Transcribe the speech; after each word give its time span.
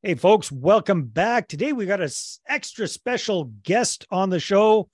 Hey, 0.00 0.14
folks, 0.14 0.52
welcome 0.52 1.06
back. 1.06 1.48
Today 1.48 1.72
we 1.72 1.84
got 1.84 2.00
an 2.00 2.08
extra 2.46 2.86
special 2.86 3.46
guest 3.64 4.06
on 4.12 4.30
the 4.30 4.38
show, 4.38 4.88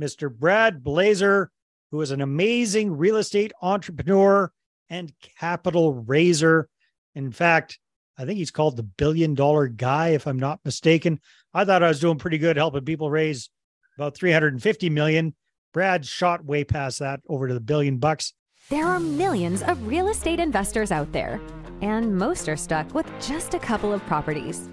Mr. 0.00 0.34
Brad 0.34 0.82
Blazar, 0.82 1.48
who 1.90 2.00
is 2.00 2.10
an 2.10 2.22
amazing 2.22 2.96
real 2.96 3.16
estate 3.16 3.52
entrepreneur 3.60 4.50
and 4.88 5.12
capital 5.38 5.92
raiser. 5.92 6.70
In 7.14 7.32
fact, 7.32 7.78
I 8.16 8.24
think 8.24 8.38
he's 8.38 8.50
called 8.50 8.78
the 8.78 8.82
billion 8.82 9.34
dollar 9.34 9.68
guy, 9.68 10.08
if 10.08 10.26
I'm 10.26 10.38
not 10.38 10.60
mistaken. 10.64 11.20
I 11.52 11.66
thought 11.66 11.82
I 11.82 11.88
was 11.88 12.00
doing 12.00 12.16
pretty 12.16 12.38
good 12.38 12.56
helping 12.56 12.86
people 12.86 13.10
raise 13.10 13.50
about 13.98 14.16
350 14.16 14.88
million. 14.88 15.34
Brad 15.74 16.06
shot 16.06 16.46
way 16.46 16.64
past 16.64 17.00
that 17.00 17.20
over 17.28 17.46
to 17.46 17.52
the 17.52 17.60
billion 17.60 17.98
bucks. 17.98 18.32
There 18.70 18.86
are 18.86 19.00
millions 19.00 19.62
of 19.62 19.86
real 19.86 20.08
estate 20.08 20.40
investors 20.40 20.90
out 20.90 21.12
there 21.12 21.42
and 21.82 22.16
most 22.16 22.48
are 22.48 22.56
stuck 22.56 22.94
with 22.94 23.06
just 23.20 23.54
a 23.54 23.58
couple 23.58 23.92
of 23.92 24.04
properties. 24.06 24.68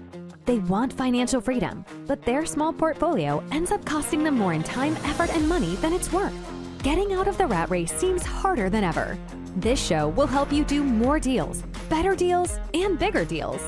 They 0.46 0.58
want 0.58 0.92
financial 0.92 1.40
freedom, 1.40 1.84
but 2.06 2.22
their 2.22 2.44
small 2.44 2.72
portfolio 2.72 3.42
ends 3.50 3.72
up 3.72 3.84
costing 3.84 4.22
them 4.22 4.36
more 4.36 4.52
in 4.52 4.62
time, 4.62 4.94
effort, 5.04 5.34
and 5.34 5.48
money 5.48 5.76
than 5.76 5.92
it's 5.92 6.12
worth. 6.12 6.34
Getting 6.82 7.14
out 7.14 7.28
of 7.28 7.38
the 7.38 7.46
rat 7.46 7.70
race 7.70 7.92
seems 7.92 8.22
harder 8.22 8.68
than 8.68 8.84
ever. 8.84 9.16
This 9.56 9.82
show 9.82 10.08
will 10.08 10.26
help 10.26 10.52
you 10.52 10.64
do 10.64 10.84
more 10.84 11.18
deals, 11.18 11.62
better 11.88 12.14
deals, 12.14 12.58
and 12.74 12.98
bigger 12.98 13.24
deals. 13.24 13.62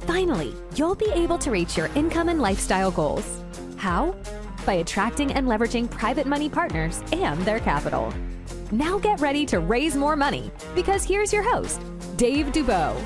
Finally, 0.00 0.54
you'll 0.76 0.94
be 0.94 1.10
able 1.12 1.38
to 1.38 1.50
reach 1.50 1.76
your 1.76 1.90
income 1.96 2.28
and 2.28 2.40
lifestyle 2.40 2.90
goals. 2.90 3.42
How? 3.76 4.14
By 4.64 4.74
attracting 4.74 5.32
and 5.32 5.48
leveraging 5.48 5.90
private 5.90 6.26
money 6.26 6.48
partners 6.48 7.02
and 7.12 7.40
their 7.42 7.58
capital. 7.58 8.14
Now 8.70 8.98
get 8.98 9.20
ready 9.20 9.44
to 9.46 9.58
raise 9.58 9.96
more 9.96 10.16
money 10.16 10.50
because 10.74 11.04
here's 11.04 11.32
your 11.32 11.42
host, 11.42 11.80
Dave 12.16 12.52
Dubeau. 12.52 13.00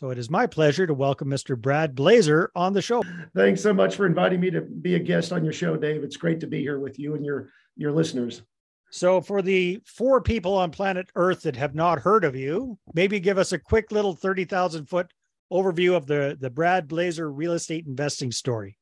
So 0.00 0.08
it 0.08 0.18
is 0.18 0.30
my 0.30 0.46
pleasure 0.46 0.86
to 0.86 0.94
welcome 0.94 1.28
Mr. 1.28 1.58
Brad 1.58 1.94
Blazar 1.94 2.48
on 2.56 2.72
the 2.72 2.80
show. 2.80 3.02
Thanks 3.36 3.60
so 3.60 3.74
much 3.74 3.96
for 3.96 4.06
inviting 4.06 4.40
me 4.40 4.50
to 4.50 4.62
be 4.62 4.94
a 4.94 4.98
guest 4.98 5.30
on 5.30 5.44
your 5.44 5.52
show, 5.52 5.76
Dave. 5.76 6.02
It's 6.02 6.16
great 6.16 6.40
to 6.40 6.46
be 6.46 6.60
here 6.60 6.78
with 6.78 6.98
you 6.98 7.14
and 7.14 7.24
your 7.24 7.50
your 7.76 7.92
listeners. 7.92 8.42
So 8.90 9.20
for 9.20 9.42
the 9.42 9.80
four 9.84 10.20
people 10.20 10.56
on 10.56 10.70
planet 10.70 11.10
Earth 11.14 11.42
that 11.42 11.56
have 11.56 11.74
not 11.74 12.00
heard 12.00 12.24
of 12.24 12.34
you, 12.34 12.78
maybe 12.94 13.20
give 13.20 13.38
us 13.38 13.52
a 13.52 13.58
quick 13.58 13.92
little 13.92 14.14
30,000 14.14 14.86
foot 14.86 15.12
overview 15.52 15.94
of 15.94 16.06
the 16.06 16.36
the 16.40 16.50
Brad 16.50 16.88
Blazar 16.88 17.30
real 17.30 17.52
estate 17.52 17.86
investing 17.86 18.32
story. 18.32 18.78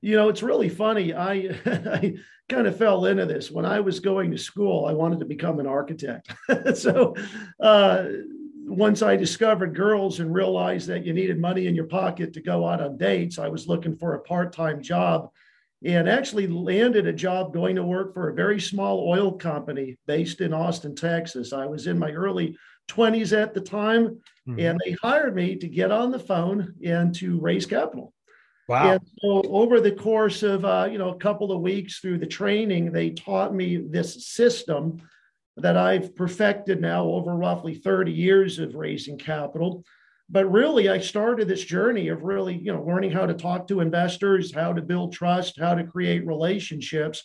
You 0.00 0.16
know, 0.16 0.28
it's 0.28 0.42
really 0.42 0.68
funny. 0.68 1.14
I, 1.14 1.32
I 1.66 2.14
kind 2.48 2.66
of 2.66 2.76
fell 2.76 3.06
into 3.06 3.26
this 3.26 3.50
when 3.50 3.64
I 3.64 3.80
was 3.80 4.00
going 4.00 4.30
to 4.30 4.38
school. 4.38 4.86
I 4.86 4.92
wanted 4.92 5.20
to 5.20 5.26
become 5.26 5.60
an 5.60 5.66
architect. 5.66 6.32
so 6.74 7.14
uh, 7.60 8.04
once 8.64 9.02
I 9.02 9.16
discovered 9.16 9.74
girls 9.74 10.20
and 10.20 10.34
realized 10.34 10.88
that 10.88 11.04
you 11.04 11.12
needed 11.12 11.38
money 11.38 11.66
in 11.66 11.74
your 11.74 11.86
pocket 11.86 12.32
to 12.34 12.42
go 12.42 12.66
out 12.66 12.80
on 12.80 12.96
dates, 12.96 13.38
I 13.38 13.48
was 13.48 13.68
looking 13.68 13.96
for 13.96 14.14
a 14.14 14.20
part 14.20 14.52
time 14.52 14.82
job 14.82 15.30
and 15.84 16.08
actually 16.08 16.46
landed 16.46 17.06
a 17.06 17.12
job 17.12 17.52
going 17.52 17.76
to 17.76 17.82
work 17.82 18.14
for 18.14 18.28
a 18.28 18.34
very 18.34 18.60
small 18.60 19.08
oil 19.08 19.32
company 19.32 19.98
based 20.06 20.40
in 20.40 20.52
Austin, 20.52 20.94
Texas. 20.94 21.52
I 21.52 21.66
was 21.66 21.86
in 21.86 21.98
my 21.98 22.12
early 22.12 22.56
20s 22.88 23.36
at 23.36 23.54
the 23.54 23.60
time, 23.60 24.20
mm-hmm. 24.48 24.60
and 24.60 24.80
they 24.84 24.92
hired 25.02 25.34
me 25.34 25.56
to 25.56 25.68
get 25.68 25.90
on 25.90 26.10
the 26.10 26.18
phone 26.18 26.74
and 26.84 27.14
to 27.16 27.40
raise 27.40 27.66
capital. 27.66 28.12
Wow. 28.72 28.92
And 28.92 29.00
so 29.20 29.42
over 29.50 29.82
the 29.82 29.92
course 29.92 30.42
of 30.42 30.64
uh, 30.64 30.88
you 30.90 30.96
know 30.96 31.10
a 31.10 31.18
couple 31.18 31.52
of 31.52 31.60
weeks 31.60 31.98
through 31.98 32.16
the 32.16 32.26
training, 32.26 32.90
they 32.90 33.10
taught 33.10 33.54
me 33.54 33.76
this 33.76 34.26
system 34.28 35.02
that 35.58 35.76
I've 35.76 36.16
perfected 36.16 36.80
now 36.80 37.04
over 37.04 37.36
roughly 37.36 37.74
30 37.74 38.12
years 38.12 38.58
of 38.58 38.74
raising 38.74 39.18
capital. 39.18 39.84
But 40.30 40.50
really, 40.50 40.88
I 40.88 41.00
started 41.00 41.48
this 41.48 41.62
journey 41.62 42.08
of 42.08 42.22
really, 42.22 42.56
you 42.56 42.72
know, 42.72 42.82
learning 42.82 43.10
how 43.10 43.26
to 43.26 43.34
talk 43.34 43.68
to 43.68 43.80
investors, 43.80 44.54
how 44.54 44.72
to 44.72 44.80
build 44.80 45.12
trust, 45.12 45.60
how 45.60 45.74
to 45.74 45.84
create 45.84 46.26
relationships. 46.26 47.22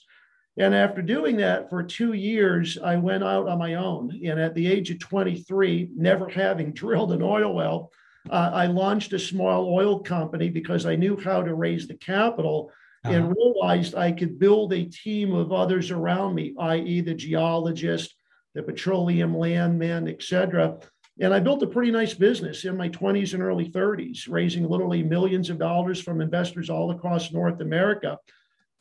And 0.57 0.75
after 0.75 1.01
doing 1.01 1.37
that 1.37 1.69
for 1.69 1.81
two 1.81 2.11
years, 2.11 2.77
I 2.77 2.97
went 2.97 3.23
out 3.23 3.47
on 3.47 3.57
my 3.57 3.75
own. 3.75 4.19
And 4.25 4.37
at 4.37 4.53
the 4.53 4.67
age 4.67 4.91
of 4.91 4.99
23, 4.99 5.91
never 5.95 6.27
having 6.27 6.73
drilled 6.73 7.13
an 7.13 7.21
oil 7.21 7.53
well, 7.53 7.89
uh, 8.29 8.51
I 8.53 8.67
launched 8.67 9.13
a 9.13 9.19
small 9.19 9.73
oil 9.73 9.99
company 9.99 10.49
because 10.49 10.85
I 10.85 10.95
knew 10.95 11.17
how 11.17 11.41
to 11.41 11.55
raise 11.55 11.87
the 11.87 11.95
capital 11.95 12.71
uh-huh. 13.03 13.15
and 13.15 13.35
realized 13.35 13.95
I 13.95 14.11
could 14.11 14.39
build 14.39 14.73
a 14.73 14.85
team 14.85 15.33
of 15.33 15.51
others 15.51 15.91
around 15.91 16.35
me, 16.35 16.53
i.e., 16.59 17.01
the 17.01 17.13
geologist, 17.13 18.15
the 18.53 18.63
petroleum 18.63 19.37
landman, 19.37 20.07
et 20.07 20.23
cetera. 20.23 20.77
And 21.19 21.33
I 21.33 21.39
built 21.39 21.63
a 21.63 21.67
pretty 21.67 21.91
nice 21.91 22.13
business 22.13 22.65
in 22.65 22.77
my 22.77 22.89
20s 22.89 23.33
and 23.33 23.41
early 23.41 23.69
30s, 23.69 24.29
raising 24.29 24.67
literally 24.67 25.03
millions 25.03 25.49
of 25.49 25.57
dollars 25.57 26.01
from 26.01 26.21
investors 26.21 26.69
all 26.69 26.91
across 26.91 27.31
North 27.31 27.59
America. 27.59 28.17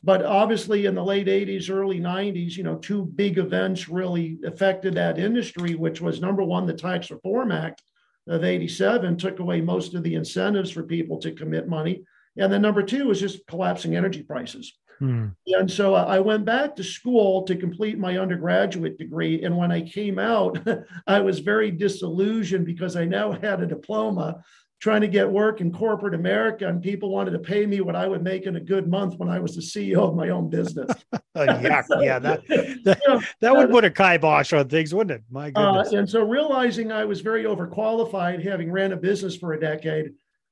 But 0.03 0.23
obviously, 0.23 0.85
in 0.85 0.93
the 0.93 1.03
late 1.03 1.27
80s, 1.27 1.71
early 1.71 1.99
90s, 1.99 2.55
you 2.55 2.63
know, 2.63 2.75
two 2.75 3.05
big 3.05 3.39
events 3.39 3.89
really 3.89 4.37
affected 4.45 4.93
that 4.93 5.17
industry, 5.17 5.73
which 5.73 5.99
was 5.99 6.21
number 6.21 6.43
one, 6.43 6.67
the 6.67 6.73
Tax 6.73 7.09
Reform 7.09 7.51
Act, 7.51 7.81
of 8.27 8.43
87 8.43 9.17
took 9.17 9.39
away 9.39 9.61
most 9.61 9.93
of 9.93 10.03
the 10.03 10.15
incentives 10.15 10.71
for 10.71 10.83
people 10.83 11.19
to 11.19 11.31
commit 11.31 11.67
money. 11.67 12.03
And 12.37 12.51
then 12.51 12.61
number 12.61 12.83
two 12.83 13.07
was 13.07 13.19
just 13.19 13.45
collapsing 13.47 13.95
energy 13.95 14.23
prices. 14.23 14.73
Hmm. 14.99 15.27
And 15.47 15.69
so 15.69 15.93
I 15.93 16.19
went 16.19 16.45
back 16.45 16.75
to 16.75 16.83
school 16.83 17.43
to 17.43 17.55
complete 17.55 17.99
my 17.99 18.17
undergraduate 18.17 18.97
degree. 18.97 19.43
And 19.43 19.55
when 19.55 19.71
I 19.71 19.81
came 19.81 20.17
out, 20.17 20.57
I 21.07 21.19
was 21.19 21.39
very 21.39 21.71
disillusioned 21.71 22.65
because 22.65 22.95
I 22.95 23.05
now 23.05 23.31
had 23.31 23.61
a 23.61 23.67
diploma 23.67 24.43
trying 24.79 25.01
to 25.01 25.07
get 25.07 25.29
work 25.29 25.59
in 25.59 25.71
corporate 25.71 26.13
America, 26.13 26.67
and 26.67 26.81
people 26.81 27.09
wanted 27.09 27.31
to 27.31 27.39
pay 27.39 27.65
me 27.65 27.81
what 27.81 27.95
I 27.95 28.07
would 28.07 28.23
make 28.23 28.45
in 28.45 28.55
a 28.55 28.59
good 28.59 28.87
month 28.87 29.15
when 29.17 29.29
I 29.29 29.39
was 29.39 29.55
the 29.55 29.61
CEO 29.61 30.07
of 30.07 30.15
my 30.15 30.29
own 30.29 30.49
business. 30.49 30.91
yeah, 31.35 31.83
yeah, 31.99 32.19
that 32.19 32.47
that, 32.83 33.01
you 33.05 33.13
know, 33.13 33.21
that 33.41 33.55
would 33.55 33.71
put 33.71 33.85
a 33.85 33.89
kibosh 33.89 34.53
on 34.53 34.67
things, 34.67 34.93
wouldn't 34.93 35.19
it? 35.19 35.23
My 35.31 35.47
uh, 35.55 35.71
goodness. 35.73 35.93
Uh, 35.93 35.97
and 35.97 36.09
so, 36.09 36.23
realizing 36.23 36.91
I 36.91 37.05
was 37.05 37.21
very 37.21 37.43
overqualified, 37.43 38.43
having 38.43 38.71
ran 38.71 38.91
a 38.91 38.97
business 38.97 39.35
for 39.35 39.53
a 39.53 39.59
decade, 39.59 40.11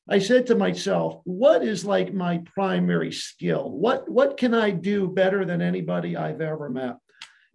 I 0.10 0.20
said 0.20 0.48
to 0.48 0.56
myself, 0.56 1.22
"What 1.26 1.64
is 1.64 1.86
like 1.86 2.14
my 2.14 2.42
primary 2.56 3.12
skill? 3.12 3.70
What 3.70 4.10
what 4.10 4.38
can 4.38 4.54
I 4.54 4.72
do 4.72 5.08
better 5.08 5.46
than 5.46 5.62
anybody 5.62 6.18
I've 6.18 6.42
ever 6.42 6.70
met?" 6.70 6.98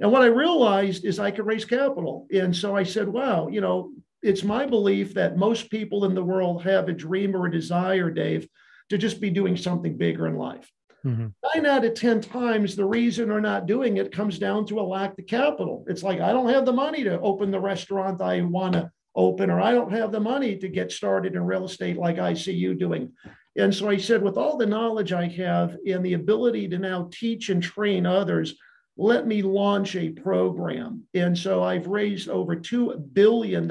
And 0.01 0.11
what 0.11 0.23
I 0.23 0.27
realized 0.27 1.05
is 1.05 1.19
I 1.19 1.31
could 1.31 1.47
raise 1.47 1.67
capital. 1.67 2.27
And 2.33 2.57
so 2.57 2.75
I 2.75 2.85
said, 2.85 3.07
wow, 3.07 3.49
you 3.49 3.61
know, 3.61 3.93
it's 4.23 4.43
my 4.43 4.67
belief 4.67 5.15
that 5.15 5.37
most 5.37 5.71
people 5.71 6.05
in 6.05 6.15
the 6.15 6.25
world 6.25 6.63
have 6.63 6.89
a 6.89 6.93
dream 6.93 7.35
or 7.35 7.47
a 7.47 7.51
desire, 7.51 8.11
Dave, 8.11 8.49
to 8.91 8.99
just 8.99 9.21
be 9.21 9.31
doing 9.31 9.57
something 9.57 9.97
bigger 9.97 10.27
in 10.27 10.37
life. 10.37 10.71
Mm-hmm. 11.05 11.29
Nine 11.55 11.67
out 11.67 11.85
of 11.85 11.95
10 11.95 12.21
times, 12.21 12.77
the 12.77 12.85
reason 12.85 13.29
they're 13.29 13.41
not 13.41 13.67
doing 13.67 13.97
it 13.97 14.13
comes 14.13 14.39
down 14.39 14.67
to 14.67 14.81
a 14.81 14.83
lack 14.83 15.19
of 15.19 15.27
capital. 15.27 15.85
It's 15.89 16.03
like, 16.03 16.21
I 16.21 16.33
don't 16.33 16.51
have 16.51 16.67
the 16.67 16.73
money 16.73 17.05
to 17.05 17.21
open 17.21 17.51
the 17.51 17.61
restaurant 17.61 18.21
I 18.21 18.43
want 18.43 18.75
to 18.75 18.91
open, 19.17 19.51
or 19.51 19.61
I 19.61 19.73
don't 19.73 19.93
have 19.93 20.13
the 20.13 20.21
money 20.21 20.57
to 20.57 20.69
get 20.69 20.93
started 20.93 21.35
in 21.35 21.45
real 21.45 21.65
estate 21.65 21.97
like 21.97 22.19
I 22.19 22.35
see 22.35 22.53
you 22.53 22.75
doing. 22.75 23.13
And 23.57 23.75
so 23.75 23.89
I 23.89 23.97
said, 23.97 24.23
with 24.23 24.37
all 24.37 24.57
the 24.57 24.67
knowledge 24.67 25.13
I 25.13 25.27
have 25.29 25.77
and 25.87 26.05
the 26.05 26.15
ability 26.15 26.69
to 26.69 26.79
now 26.79 27.09
teach 27.11 27.49
and 27.49 27.63
train 27.63 28.07
others, 28.07 28.55
let 29.01 29.27
me 29.27 29.41
launch 29.41 29.97
a 29.97 30.11
program. 30.11 31.05
And 31.15 31.37
so 31.37 31.63
I've 31.63 31.87
raised 31.87 32.29
over 32.29 32.55
$2 32.55 33.15
billion 33.15 33.71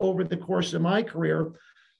over 0.00 0.24
the 0.24 0.38
course 0.38 0.72
of 0.72 0.80
my 0.80 1.02
career. 1.02 1.52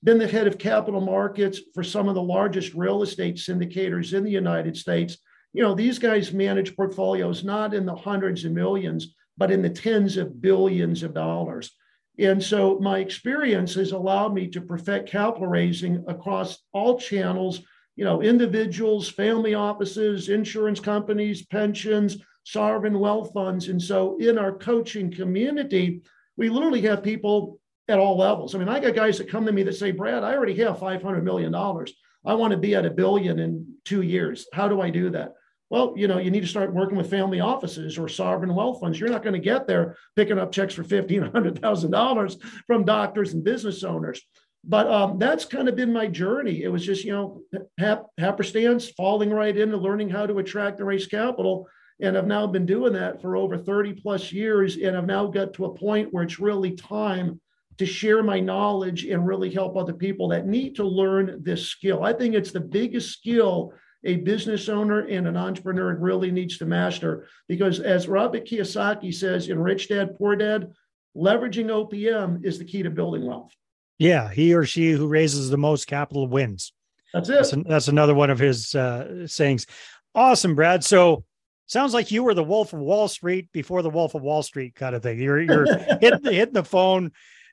Been 0.02 0.16
the 0.16 0.26
head 0.26 0.46
of 0.46 0.56
capital 0.56 1.02
markets 1.02 1.60
for 1.74 1.84
some 1.84 2.08
of 2.08 2.14
the 2.14 2.22
largest 2.22 2.72
real 2.72 3.02
estate 3.02 3.36
syndicators 3.36 4.14
in 4.14 4.24
the 4.24 4.30
United 4.30 4.78
States. 4.78 5.18
You 5.52 5.62
know, 5.62 5.74
these 5.74 5.98
guys 5.98 6.32
manage 6.32 6.74
portfolios 6.74 7.44
not 7.44 7.74
in 7.74 7.84
the 7.84 7.94
hundreds 7.94 8.46
of 8.46 8.52
millions, 8.52 9.14
but 9.36 9.50
in 9.50 9.60
the 9.60 9.68
tens 9.68 10.16
of 10.16 10.40
billions 10.40 11.02
of 11.02 11.12
dollars. 11.12 11.70
And 12.18 12.42
so 12.42 12.78
my 12.78 13.00
experience 13.00 13.74
has 13.74 13.92
allowed 13.92 14.32
me 14.32 14.48
to 14.48 14.62
perfect 14.62 15.10
capital 15.10 15.48
raising 15.48 16.02
across 16.08 16.56
all 16.72 16.98
channels, 16.98 17.60
you 17.94 18.04
know, 18.04 18.22
individuals, 18.22 19.06
family 19.06 19.52
offices, 19.52 20.30
insurance 20.30 20.80
companies, 20.80 21.44
pensions, 21.44 22.16
sovereign 22.48 22.98
wealth 22.98 23.30
funds. 23.34 23.68
And 23.68 23.80
so 23.80 24.16
in 24.16 24.38
our 24.38 24.52
coaching 24.52 25.10
community, 25.10 26.00
we 26.38 26.48
literally 26.48 26.80
have 26.82 27.02
people 27.02 27.60
at 27.88 27.98
all 27.98 28.16
levels. 28.16 28.54
I 28.54 28.58
mean, 28.58 28.70
I 28.70 28.80
got 28.80 28.94
guys 28.94 29.18
that 29.18 29.28
come 29.28 29.44
to 29.44 29.52
me 29.52 29.62
that 29.64 29.74
say, 29.74 29.90
Brad, 29.90 30.24
I 30.24 30.34
already 30.34 30.54
have 30.62 30.78
$500 30.78 31.22
million. 31.22 31.54
I 31.54 32.34
want 32.34 32.52
to 32.52 32.56
be 32.56 32.74
at 32.74 32.86
a 32.86 32.90
billion 32.90 33.38
in 33.38 33.74
two 33.84 34.00
years. 34.00 34.46
How 34.54 34.66
do 34.66 34.80
I 34.80 34.88
do 34.88 35.10
that? 35.10 35.34
Well, 35.68 35.92
you 35.94 36.08
know, 36.08 36.16
you 36.16 36.30
need 36.30 36.40
to 36.40 36.46
start 36.46 36.72
working 36.72 36.96
with 36.96 37.10
family 37.10 37.40
offices 37.40 37.98
or 37.98 38.08
sovereign 38.08 38.54
wealth 38.54 38.80
funds. 38.80 38.98
You're 38.98 39.10
not 39.10 39.22
going 39.22 39.34
to 39.34 39.38
get 39.38 39.66
there 39.66 39.98
picking 40.16 40.38
up 40.38 40.50
checks 40.50 40.72
for 40.72 40.82
fifteen 40.82 41.20
hundred 41.22 41.60
thousand 41.60 41.90
dollars 41.90 42.38
from 42.66 42.86
doctors 42.86 43.34
and 43.34 43.44
business 43.44 43.84
owners. 43.84 44.22
But 44.64 44.86
um, 44.90 45.18
that's 45.18 45.44
kind 45.44 45.68
of 45.68 45.76
been 45.76 45.92
my 45.92 46.06
journey. 46.06 46.62
It 46.62 46.68
was 46.68 46.84
just, 46.86 47.04
you 47.04 47.12
know, 47.12 47.42
hap- 47.78 48.06
happenstance, 48.16 48.88
falling 48.88 49.30
right 49.30 49.56
into 49.56 49.76
learning 49.76 50.08
how 50.08 50.26
to 50.26 50.38
attract 50.38 50.78
and 50.78 50.88
raise 50.88 51.06
capital, 51.06 51.68
and 52.00 52.16
I've 52.16 52.26
now 52.26 52.46
been 52.46 52.66
doing 52.66 52.92
that 52.92 53.20
for 53.20 53.36
over 53.36 53.58
30 53.58 53.94
plus 53.94 54.32
years. 54.32 54.76
And 54.76 54.96
I've 54.96 55.06
now 55.06 55.26
got 55.26 55.52
to 55.54 55.66
a 55.66 55.74
point 55.74 56.12
where 56.12 56.22
it's 56.22 56.38
really 56.38 56.72
time 56.72 57.40
to 57.78 57.86
share 57.86 58.22
my 58.22 58.40
knowledge 58.40 59.04
and 59.04 59.26
really 59.26 59.50
help 59.50 59.76
other 59.76 59.92
people 59.92 60.28
that 60.28 60.46
need 60.46 60.76
to 60.76 60.84
learn 60.84 61.42
this 61.42 61.66
skill. 61.66 62.04
I 62.04 62.12
think 62.12 62.34
it's 62.34 62.52
the 62.52 62.60
biggest 62.60 63.12
skill 63.12 63.72
a 64.04 64.16
business 64.16 64.68
owner 64.68 65.06
and 65.06 65.26
an 65.26 65.36
entrepreneur 65.36 65.96
really 65.96 66.30
needs 66.30 66.56
to 66.58 66.66
master 66.66 67.26
because 67.48 67.80
as 67.80 68.06
Robert 68.06 68.46
Kiyosaki 68.46 69.12
says 69.12 69.48
in 69.48 69.58
Rich 69.58 69.88
Dad 69.88 70.16
Poor 70.16 70.36
Dad, 70.36 70.72
leveraging 71.16 71.66
OPM 71.66 72.44
is 72.44 72.60
the 72.60 72.64
key 72.64 72.84
to 72.84 72.90
building 72.90 73.26
wealth. 73.26 73.52
Yeah, 73.98 74.30
he 74.30 74.54
or 74.54 74.64
she 74.64 74.92
who 74.92 75.08
raises 75.08 75.50
the 75.50 75.58
most 75.58 75.86
capital 75.88 76.28
wins. 76.28 76.72
That's 77.12 77.28
it. 77.28 77.34
That's, 77.34 77.52
an, 77.52 77.64
that's 77.68 77.88
another 77.88 78.14
one 78.14 78.30
of 78.30 78.38
his 78.38 78.74
uh, 78.74 79.26
sayings. 79.26 79.66
Awesome, 80.14 80.54
Brad. 80.54 80.84
So 80.84 81.24
sounds 81.68 81.94
like 81.94 82.10
you 82.10 82.24
were 82.24 82.34
the 82.34 82.42
Wolf 82.42 82.72
of 82.72 82.80
Wall 82.80 83.06
Street 83.06 83.48
before 83.52 83.82
the 83.82 83.90
Wolf 83.90 84.14
of 84.14 84.22
Wall 84.22 84.42
Street 84.42 84.74
kind 84.74 84.96
of 84.96 85.02
thing. 85.02 85.20
You're 85.20 85.40
you're 85.40 85.66
hitting, 86.00 86.22
the, 86.22 86.32
hitting 86.32 86.54
the 86.54 86.64
phone, 86.64 87.12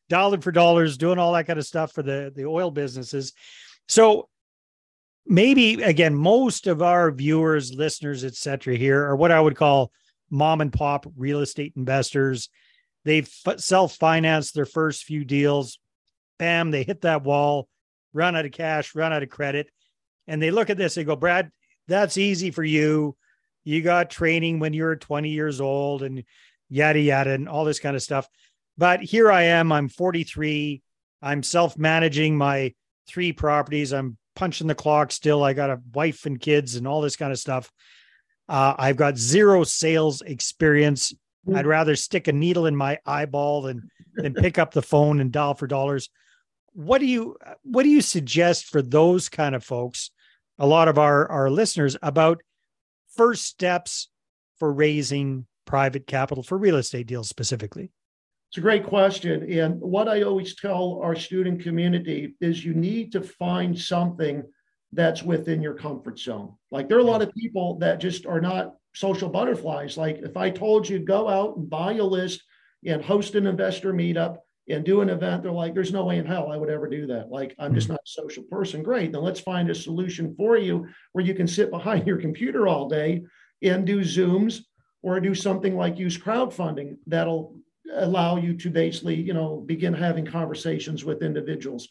dollar 0.09 0.41
for 0.41 0.51
dollars, 0.51 0.97
doing 0.97 1.19
all 1.19 1.33
that 1.33 1.45
kind 1.45 1.59
of 1.59 1.65
stuff 1.65 1.91
for 1.91 2.01
the 2.01 2.31
the 2.35 2.45
oil 2.45 2.71
businesses. 2.71 3.33
So 3.87 4.29
maybe 5.27 5.83
again, 5.83 6.15
most 6.15 6.67
of 6.67 6.81
our 6.81 7.11
viewers, 7.11 7.73
listeners, 7.73 8.23
etc., 8.23 8.75
here 8.75 9.05
are 9.05 9.15
what 9.15 9.31
I 9.31 9.39
would 9.39 9.55
call 9.55 9.91
mom 10.29 10.61
and 10.61 10.73
pop 10.73 11.05
real 11.15 11.41
estate 11.41 11.73
investors. 11.75 12.49
They've 13.03 13.29
self 13.57 13.95
financed 13.95 14.55
their 14.55 14.65
first 14.65 15.03
few 15.03 15.25
deals. 15.25 15.79
Bam, 16.39 16.71
they 16.71 16.83
hit 16.83 17.01
that 17.01 17.23
wall, 17.23 17.67
run 18.13 18.35
out 18.35 18.45
of 18.45 18.51
cash, 18.51 18.95
run 18.95 19.13
out 19.13 19.23
of 19.23 19.29
credit. 19.29 19.69
And 20.27 20.41
they 20.41 20.51
look 20.51 20.69
at 20.69 20.77
this, 20.77 20.95
they 20.95 21.03
go, 21.03 21.15
Brad, 21.15 21.51
that's 21.87 22.17
easy 22.17 22.49
for 22.51 22.63
you. 22.63 23.15
You 23.65 23.81
got 23.81 24.09
training 24.09 24.59
when 24.59 24.73
you 24.73 24.83
were 24.83 24.95
20 24.95 25.29
years 25.29 25.59
old 25.59 26.03
and 26.03 26.23
yada, 26.69 26.99
yada, 26.99 27.31
and 27.31 27.49
all 27.49 27.65
this 27.65 27.79
kind 27.79 27.95
of 27.95 28.01
stuff. 28.01 28.27
But 28.77 29.01
here 29.01 29.31
I 29.31 29.43
am, 29.43 29.71
I'm 29.71 29.89
43. 29.89 30.81
I'm 31.21 31.43
self 31.43 31.77
managing 31.77 32.37
my 32.37 32.73
three 33.07 33.33
properties. 33.33 33.91
I'm 33.91 34.17
punching 34.35 34.67
the 34.67 34.75
clock 34.75 35.11
still. 35.11 35.43
I 35.43 35.53
got 35.53 35.69
a 35.69 35.81
wife 35.93 36.25
and 36.25 36.39
kids 36.39 36.75
and 36.75 36.87
all 36.87 37.01
this 37.01 37.15
kind 37.15 37.31
of 37.31 37.39
stuff. 37.39 37.71
Uh, 38.47 38.75
I've 38.77 38.97
got 38.97 39.17
zero 39.17 39.63
sales 39.63 40.21
experience. 40.21 41.13
Mm-hmm. 41.47 41.57
I'd 41.57 41.65
rather 41.65 41.95
stick 41.95 42.27
a 42.27 42.33
needle 42.33 42.65
in 42.65 42.75
my 42.75 42.99
eyeball 43.05 43.63
than 43.63 43.89
than 44.15 44.33
pick 44.33 44.57
up 44.57 44.71
the 44.71 44.81
phone 44.81 45.19
and 45.19 45.31
dial 45.31 45.55
for 45.55 45.67
dollars. 45.67 46.09
What 46.73 46.99
do 46.99 47.05
you 47.05 47.37
what 47.63 47.83
do 47.83 47.89
you 47.89 48.01
suggest 48.01 48.65
for 48.65 48.81
those 48.81 49.29
kind 49.29 49.55
of 49.55 49.63
folks? 49.63 50.11
A 50.59 50.67
lot 50.67 50.87
of 50.87 50.97
our 50.97 51.29
our 51.29 51.49
listeners 51.49 51.97
about 52.01 52.41
first 53.15 53.45
steps 53.45 54.09
for 54.57 54.71
raising 54.71 55.45
private 55.65 56.07
capital 56.07 56.43
for 56.43 56.57
real 56.57 56.75
estate 56.75 57.07
deals 57.07 57.29
specifically. 57.29 57.91
It's 58.49 58.57
a 58.57 58.61
great 58.61 58.85
question. 58.85 59.51
And 59.51 59.81
what 59.81 60.07
I 60.07 60.21
always 60.21 60.55
tell 60.55 60.99
our 61.03 61.15
student 61.15 61.61
community 61.61 62.35
is 62.39 62.63
you 62.63 62.73
need 62.73 63.11
to 63.11 63.21
find 63.21 63.77
something 63.77 64.43
that's 64.93 65.23
within 65.23 65.61
your 65.61 65.73
comfort 65.73 66.19
zone. 66.19 66.53
Like 66.71 66.87
there 66.87 66.97
are 66.97 67.01
a 67.01 67.03
lot 67.03 67.21
of 67.21 67.33
people 67.33 67.77
that 67.79 67.99
just 67.99 68.25
are 68.25 68.39
not 68.39 68.75
social 68.93 69.29
butterflies. 69.29 69.97
Like 69.97 70.19
if 70.19 70.37
I 70.37 70.49
told 70.49 70.87
you 70.87 70.99
go 70.99 71.27
out 71.27 71.57
and 71.57 71.69
buy 71.69 71.93
a 71.93 72.03
list 72.03 72.43
and 72.85 73.03
host 73.03 73.35
an 73.35 73.45
investor 73.45 73.93
meetup 73.93 74.37
and 74.67 74.83
do 74.83 75.01
an 75.01 75.09
event, 75.09 75.43
they're 75.43 75.51
like, 75.51 75.73
there's 75.73 75.93
no 75.93 76.05
way 76.05 76.17
in 76.17 76.25
hell 76.25 76.51
I 76.51 76.57
would 76.57 76.69
ever 76.69 76.87
do 76.87 77.05
that. 77.07 77.29
Like 77.29 77.55
I'm 77.59 77.73
just 77.73 77.87
hmm. 77.87 77.93
not 77.93 78.01
a 78.05 78.09
social 78.09 78.43
person. 78.43 78.83
Great. 78.83 79.11
Then 79.11 79.21
let's 79.21 79.39
find 79.39 79.69
a 79.69 79.75
solution 79.75 80.35
for 80.35 80.57
you 80.57 80.87
where 81.11 81.25
you 81.25 81.33
can 81.33 81.47
sit 81.47 81.69
behind 81.69 82.07
your 82.07 82.17
computer 82.17 82.67
all 82.67 82.89
day 82.89 83.23
and 83.61 83.85
do 83.85 83.99
Zooms 84.01 84.61
or 85.03 85.19
do 85.19 85.35
something 85.35 85.75
like 85.75 85.99
use 85.99 86.17
crowdfunding 86.17 86.97
that'll 87.05 87.55
allow 87.93 88.37
you 88.37 88.55
to 88.57 88.69
basically, 88.69 89.15
you 89.15 89.33
know, 89.33 89.57
begin 89.57 89.93
having 89.93 90.25
conversations 90.25 91.05
with 91.05 91.21
individuals. 91.21 91.87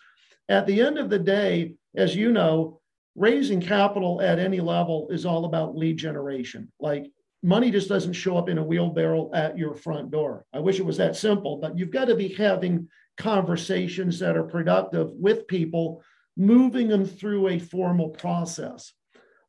At 0.48 0.66
the 0.66 0.80
end 0.80 0.98
of 0.98 1.10
the 1.10 1.18
day, 1.18 1.76
as 1.94 2.16
you 2.16 2.32
know, 2.32 2.80
raising 3.14 3.60
capital 3.60 4.20
at 4.20 4.38
any 4.40 4.60
level 4.60 5.08
is 5.10 5.24
all 5.24 5.44
about 5.44 5.76
lead 5.76 5.96
generation. 5.96 6.72
Like 6.80 7.06
money 7.44 7.70
just 7.70 7.90
doesn't 7.90 8.14
show 8.14 8.38
up 8.38 8.48
in 8.48 8.56
a 8.56 8.64
wheelbarrow 8.64 9.30
at 9.34 9.58
your 9.58 9.74
front 9.74 10.10
door. 10.10 10.46
I 10.54 10.60
wish 10.60 10.80
it 10.80 10.86
was 10.86 10.96
that 10.96 11.14
simple, 11.14 11.58
but 11.58 11.76
you've 11.76 11.90
got 11.90 12.06
to 12.06 12.16
be 12.16 12.28
having 12.28 12.88
conversations 13.18 14.18
that 14.20 14.36
are 14.36 14.44
productive 14.44 15.10
with 15.10 15.46
people, 15.46 16.02
moving 16.38 16.88
them 16.88 17.04
through 17.04 17.48
a 17.48 17.58
formal 17.58 18.08
process. 18.08 18.94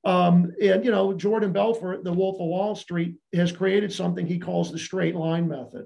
Um, 0.03 0.51
and 0.61 0.83
you 0.83 0.91
know, 0.91 1.13
Jordan 1.13 1.53
Belfort, 1.53 2.03
the 2.03 2.11
Wolf 2.11 2.35
of 2.35 2.47
Wall 2.47 2.75
Street, 2.75 3.15
has 3.33 3.53
created 3.53 3.93
something 3.93 4.27
he 4.27 4.39
calls 4.39 4.71
the 4.71 4.77
straight 4.77 5.15
line 5.15 5.47
method. 5.47 5.85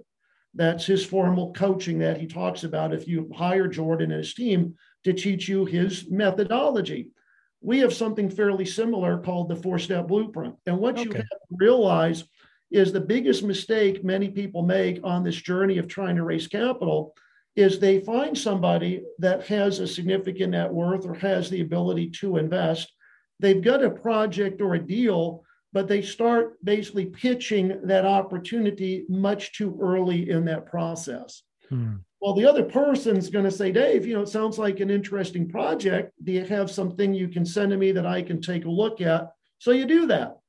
That's 0.56 0.88
his 0.88 1.06
formal 1.06 1.54
coaching 1.54 2.00
that 2.00 2.18
he 2.18 2.26
talks 2.26 2.64
about. 2.64 2.92
If 2.92 3.08
you 3.08 3.32
hire 3.36 3.68
Jordan 3.68 4.12
and 4.12 4.18
his 4.18 4.34
team 4.34 4.74
to 5.04 5.14
teach 5.14 5.48
you 5.48 5.64
his 5.64 6.10
methodology, 6.10 7.12
we 7.62 7.80
have 7.80 7.94
something 7.94 8.30
fairly 8.30 8.66
similar 8.66 9.18
called 9.18 9.50
the 9.50 9.56
four 9.56 9.80
step 9.80 10.08
blueprint. 10.08 10.56
And 10.66 10.78
what 10.78 10.96
okay. 10.96 11.04
you 11.04 11.12
have 11.12 11.26
to 11.26 11.56
realize 11.58 12.24
is 12.72 12.92
the 12.92 13.02
biggest 13.02 13.44
mistake 13.44 14.04
many 14.04 14.30
people 14.30 14.62
make 14.62 15.00
on 15.04 15.24
this 15.24 15.36
journey 15.36 15.78
of 15.78 15.88
trying 15.88 16.16
to 16.16 16.24
raise 16.24 16.48
capital 16.48 17.14
is 17.56 17.80
they 17.80 18.00
find 18.00 18.38
somebody 18.38 19.04
that 19.18 19.46
has 19.48 19.80
a 19.80 19.88
significant 19.88 20.52
net 20.52 20.72
worth 20.72 21.06
or 21.06 21.16
has 21.16 21.50
the 21.50 21.62
ability 21.62 22.10
to 22.10 22.38
invest. 22.38 22.94
They've 23.40 23.62
got 23.62 23.84
a 23.84 23.90
project 23.90 24.62
or 24.62 24.76
a 24.76 24.80
deal 24.80 25.44
but 25.72 25.88
they 25.88 26.02
start 26.02 26.64
basically 26.64 27.06
pitching 27.06 27.80
that 27.84 28.06
opportunity 28.06 29.06
much 29.08 29.54
too 29.54 29.78
early 29.82 30.30
in 30.30 30.46
that 30.46 30.66
process. 30.66 31.44
Hmm. 31.70 31.98
Well, 32.22 32.34
the 32.34 32.46
other 32.46 32.64
person's 32.64 33.30
going 33.30 33.46
to 33.46 33.52
say, 33.52 33.72
Dave, 33.72 34.06
you 34.06 34.14
know, 34.14 34.22
it 34.22 34.30
sounds 34.30 34.60
like 34.60 34.82
an 34.82 34.90
interesting 34.90 35.48
project. 35.48 36.12
Do 36.24 36.34
you 36.34 36.44
have 36.46 36.70
something 36.70 37.14
you 37.14 37.30
can 37.30 37.46
send 37.46 37.72
to 37.72 37.78
me 37.78 37.94
that 37.94 38.06
I 38.06 38.22
can 38.22 38.42
take 38.42 38.66
a 38.66 38.70
look 38.70 39.00
at? 39.00 39.32
So 39.60 39.72
you 39.72 39.86
do 39.86 40.08
that. 40.08 40.40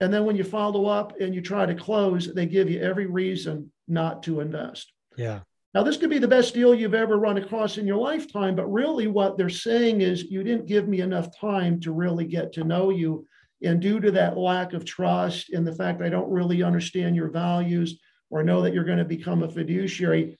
And 0.00 0.12
then 0.12 0.24
when 0.24 0.36
you 0.36 0.44
follow 0.44 0.86
up 0.86 1.20
and 1.20 1.34
you 1.34 1.40
try 1.40 1.66
to 1.66 1.74
close, 1.74 2.32
they 2.32 2.46
give 2.46 2.70
you 2.70 2.80
every 2.80 3.06
reason 3.06 3.72
not 3.88 4.22
to 4.24 4.40
invest. 4.40 4.92
Yeah. 5.16 5.40
Now, 5.74 5.82
this 5.82 5.98
could 5.98 6.10
be 6.10 6.18
the 6.18 6.28
best 6.28 6.54
deal 6.54 6.74
you've 6.74 6.94
ever 6.94 7.18
run 7.18 7.36
across 7.36 7.76
in 7.76 7.86
your 7.86 7.98
lifetime, 7.98 8.56
but 8.56 8.72
really 8.72 9.08
what 9.08 9.36
they're 9.36 9.50
saying 9.50 10.00
is 10.00 10.24
you 10.24 10.42
didn't 10.42 10.66
give 10.66 10.88
me 10.88 11.00
enough 11.00 11.38
time 11.38 11.80
to 11.80 11.92
really 11.92 12.24
get 12.24 12.52
to 12.54 12.64
know 12.64 12.88
you 12.88 13.26
and 13.62 13.80
due 13.80 14.00
to 14.00 14.10
that 14.12 14.36
lack 14.36 14.72
of 14.72 14.84
trust 14.84 15.50
and 15.50 15.66
the 15.66 15.74
fact 15.74 16.02
I 16.02 16.08
don't 16.08 16.30
really 16.30 16.62
understand 16.62 17.16
your 17.16 17.28
values 17.28 17.98
or 18.30 18.42
know 18.42 18.60
that 18.62 18.74
you're 18.74 18.84
going 18.84 18.98
to 18.98 19.04
become 19.04 19.42
a 19.42 19.50
fiduciary, 19.50 20.36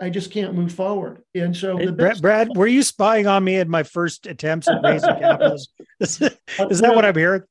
I 0.00 0.10
just 0.10 0.30
can't 0.30 0.54
move 0.54 0.72
forward. 0.72 1.22
And 1.34 1.56
so, 1.56 1.76
hey, 1.76 1.90
Brad, 1.90 2.22
Brad, 2.22 2.56
were 2.56 2.66
you 2.66 2.82
spying 2.82 3.26
on 3.26 3.42
me 3.44 3.56
in 3.56 3.68
my 3.68 3.82
first 3.82 4.26
attempts 4.26 4.68
at 4.68 4.82
raising 4.82 5.16
capital? 5.18 5.58
Is, 6.00 6.20
is 6.20 6.80
that 6.80 6.94
what 6.94 7.04
I'm 7.04 7.16
hearing? 7.16 7.42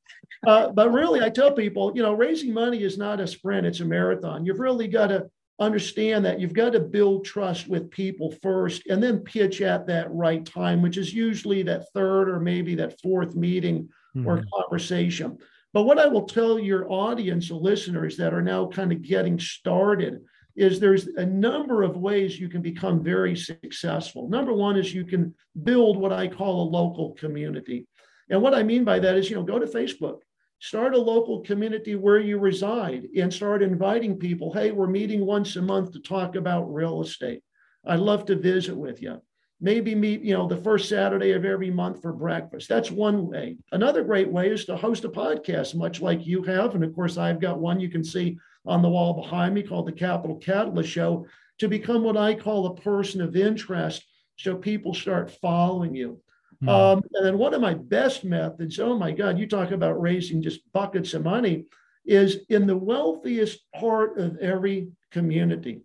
Uh, 0.45 0.69
but 0.69 0.91
really, 0.91 1.21
I 1.21 1.29
tell 1.29 1.51
people, 1.51 1.91
you 1.95 2.01
know, 2.01 2.13
raising 2.13 2.53
money 2.53 2.83
is 2.83 2.97
not 2.97 3.19
a 3.19 3.27
sprint; 3.27 3.67
it's 3.67 3.79
a 3.79 3.85
marathon. 3.85 4.45
You've 4.45 4.59
really 4.59 4.87
got 4.87 5.07
to 5.07 5.29
understand 5.59 6.23
that 6.25 6.39
you've 6.39 6.53
got 6.53 6.73
to 6.73 6.79
build 6.79 7.25
trust 7.25 7.67
with 7.67 7.89
people 7.89 8.31
first, 8.43 8.85
and 8.87 9.01
then 9.01 9.19
pitch 9.19 9.61
at 9.61 9.87
that 9.87 10.11
right 10.11 10.45
time, 10.45 10.81
which 10.81 10.97
is 10.97 11.13
usually 11.13 11.63
that 11.63 11.91
third 11.93 12.29
or 12.29 12.39
maybe 12.39 12.75
that 12.75 12.99
fourth 13.01 13.35
meeting 13.35 13.89
mm-hmm. 14.15 14.27
or 14.27 14.45
conversation. 14.61 15.37
But 15.73 15.83
what 15.83 15.99
I 15.99 16.07
will 16.07 16.25
tell 16.25 16.57
your 16.57 16.89
audience, 16.91 17.49
the 17.49 17.55
listeners 17.55 18.17
that 18.17 18.33
are 18.33 18.41
now 18.41 18.67
kind 18.67 18.91
of 18.91 19.01
getting 19.01 19.39
started, 19.39 20.21
is 20.57 20.79
there's 20.79 21.07
a 21.07 21.25
number 21.25 21.83
of 21.83 21.97
ways 21.97 22.39
you 22.39 22.49
can 22.49 22.61
become 22.61 23.03
very 23.03 23.35
successful. 23.35 24.27
Number 24.27 24.51
one 24.51 24.75
is 24.75 24.93
you 24.93 25.05
can 25.05 25.33
build 25.63 25.97
what 25.97 26.11
I 26.11 26.27
call 26.27 26.63
a 26.63 26.71
local 26.71 27.13
community. 27.13 27.87
And 28.29 28.41
what 28.41 28.55
I 28.55 28.63
mean 28.63 28.83
by 28.83 28.99
that 28.99 29.15
is, 29.15 29.29
you 29.29 29.35
know, 29.35 29.43
go 29.43 29.59
to 29.59 29.67
Facebook, 29.67 30.17
start 30.59 30.95
a 30.95 30.99
local 30.99 31.41
community 31.41 31.95
where 31.95 32.19
you 32.19 32.39
reside 32.39 33.07
and 33.15 33.31
start 33.31 33.61
inviting 33.61 34.17
people. 34.17 34.51
Hey, 34.51 34.71
we're 34.71 34.87
meeting 34.87 35.25
once 35.25 35.55
a 35.55 35.61
month 35.61 35.93
to 35.93 35.99
talk 35.99 36.35
about 36.35 36.73
real 36.73 37.01
estate. 37.03 37.43
I'd 37.85 37.99
love 37.99 38.25
to 38.25 38.35
visit 38.35 38.75
with 38.75 39.01
you 39.01 39.21
maybe 39.59 39.95
meet 39.95 40.21
you 40.21 40.33
know 40.33 40.47
the 40.47 40.57
first 40.57 40.87
saturday 40.87 41.31
of 41.31 41.43
every 41.43 41.71
month 41.71 42.01
for 42.01 42.13
breakfast 42.13 42.69
that's 42.69 42.91
one 42.91 43.27
way 43.27 43.57
another 43.71 44.03
great 44.03 44.31
way 44.31 44.49
is 44.49 44.65
to 44.65 44.77
host 44.77 45.03
a 45.03 45.09
podcast 45.09 45.75
much 45.75 45.99
like 45.99 46.27
you 46.27 46.43
have 46.43 46.75
and 46.75 46.83
of 46.83 46.93
course 46.93 47.17
i've 47.17 47.41
got 47.41 47.59
one 47.59 47.79
you 47.79 47.89
can 47.89 48.03
see 48.03 48.37
on 48.67 48.81
the 48.81 48.89
wall 48.89 49.13
behind 49.13 49.53
me 49.53 49.63
called 49.63 49.87
the 49.87 49.91
capital 49.91 50.35
catalyst 50.35 50.89
show 50.89 51.25
to 51.57 51.67
become 51.67 52.03
what 52.03 52.17
i 52.17 52.33
call 52.33 52.67
a 52.67 52.75
person 52.75 53.21
of 53.21 53.35
interest 53.35 54.05
so 54.37 54.55
people 54.55 54.93
start 54.93 55.31
following 55.41 55.95
you 55.95 56.21
mm-hmm. 56.63 56.69
um, 56.69 57.01
and 57.13 57.25
then 57.25 57.37
one 57.37 57.53
of 57.53 57.61
my 57.61 57.73
best 57.73 58.23
methods 58.23 58.79
oh 58.79 58.97
my 58.97 59.11
god 59.11 59.39
you 59.39 59.47
talk 59.47 59.71
about 59.71 60.01
raising 60.01 60.41
just 60.41 60.71
buckets 60.73 61.13
of 61.13 61.23
money 61.23 61.65
is 62.05 62.39
in 62.49 62.67
the 62.67 62.77
wealthiest 62.77 63.59
part 63.73 64.17
of 64.19 64.37
every 64.37 64.89
community 65.11 65.81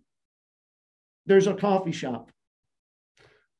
there's 1.25 1.47
a 1.47 1.53
coffee 1.53 1.91
shop 1.91 2.31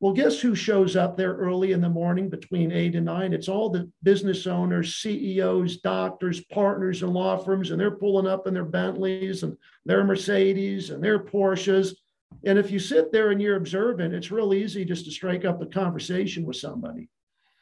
well, 0.04 0.12
guess 0.12 0.42
who 0.42 0.54
shows 0.54 0.98
up 0.98 1.16
there 1.16 1.34
early 1.34 1.72
in 1.72 1.80
the 1.80 1.88
morning 1.88 2.28
between 2.28 2.74
eight 2.74 2.94
and 2.94 3.06
nine? 3.06 3.32
It's 3.32 3.48
all 3.48 3.70
the 3.70 3.90
business 4.04 4.46
owners, 4.48 4.98
CEOs, 4.98 5.78
doctors, 5.78 6.44
partners, 6.44 7.04
and 7.04 7.14
law 7.14 7.38
firms, 7.38 7.72
and 7.72 7.80
they're 7.80 7.96
pulling 7.96 8.28
up 8.28 8.46
in 8.46 8.54
their 8.54 8.66
Bentleys 8.66 9.44
and 9.44 9.56
their 9.86 10.04
Mercedes 10.04 10.90
and 10.90 11.02
their 11.02 11.20
Porsches. 11.20 11.96
And 12.44 12.60
if 12.60 12.70
you 12.70 12.80
sit 12.80 13.14
there 13.14 13.32
and 13.32 13.42
you're 13.42 13.56
observant, 13.56 14.14
it's 14.14 14.30
real 14.30 14.54
easy 14.54 14.84
just 14.84 15.06
to 15.06 15.12
strike 15.12 15.46
up 15.46 15.62
a 15.62 15.68
conversation 15.68 16.44
with 16.44 16.58
somebody. 16.58 17.08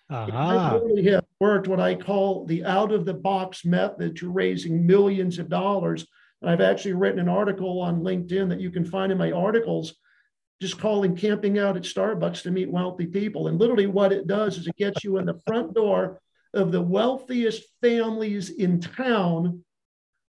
Uh-huh. 0.09 0.35
I 0.35 0.73
really 0.77 1.11
have 1.11 1.25
worked 1.39 1.67
what 1.67 1.79
I 1.79 1.93
call 1.93 2.47
the 2.47 2.65
out 2.65 2.91
of 2.91 3.05
the 3.05 3.13
box 3.13 3.65
method 3.65 4.15
to 4.15 4.31
raising 4.31 4.87
millions 4.87 5.37
of 5.37 5.47
dollars. 5.47 6.07
And 6.41 6.49
I've 6.49 6.59
actually 6.59 6.93
written 6.93 7.19
an 7.19 7.29
article 7.29 7.79
on 7.81 8.01
LinkedIn 8.01 8.49
that 8.49 8.59
you 8.59 8.71
can 8.71 8.83
find 8.83 9.11
in 9.11 9.19
my 9.19 9.31
articles, 9.31 9.93
just 10.61 10.79
calling 10.79 11.15
camping 11.15 11.57
out 11.57 11.75
at 11.75 11.83
Starbucks 11.83 12.43
to 12.43 12.51
meet 12.51 12.69
wealthy 12.69 13.07
people. 13.07 13.47
And 13.47 13.59
literally, 13.59 13.87
what 13.87 14.13
it 14.13 14.27
does 14.27 14.57
is 14.57 14.67
it 14.67 14.77
gets 14.77 15.03
you 15.03 15.17
in 15.17 15.25
the 15.25 15.41
front 15.47 15.73
door 15.73 16.21
of 16.53 16.71
the 16.71 16.81
wealthiest 16.81 17.63
families 17.81 18.51
in 18.51 18.79
town 18.79 19.63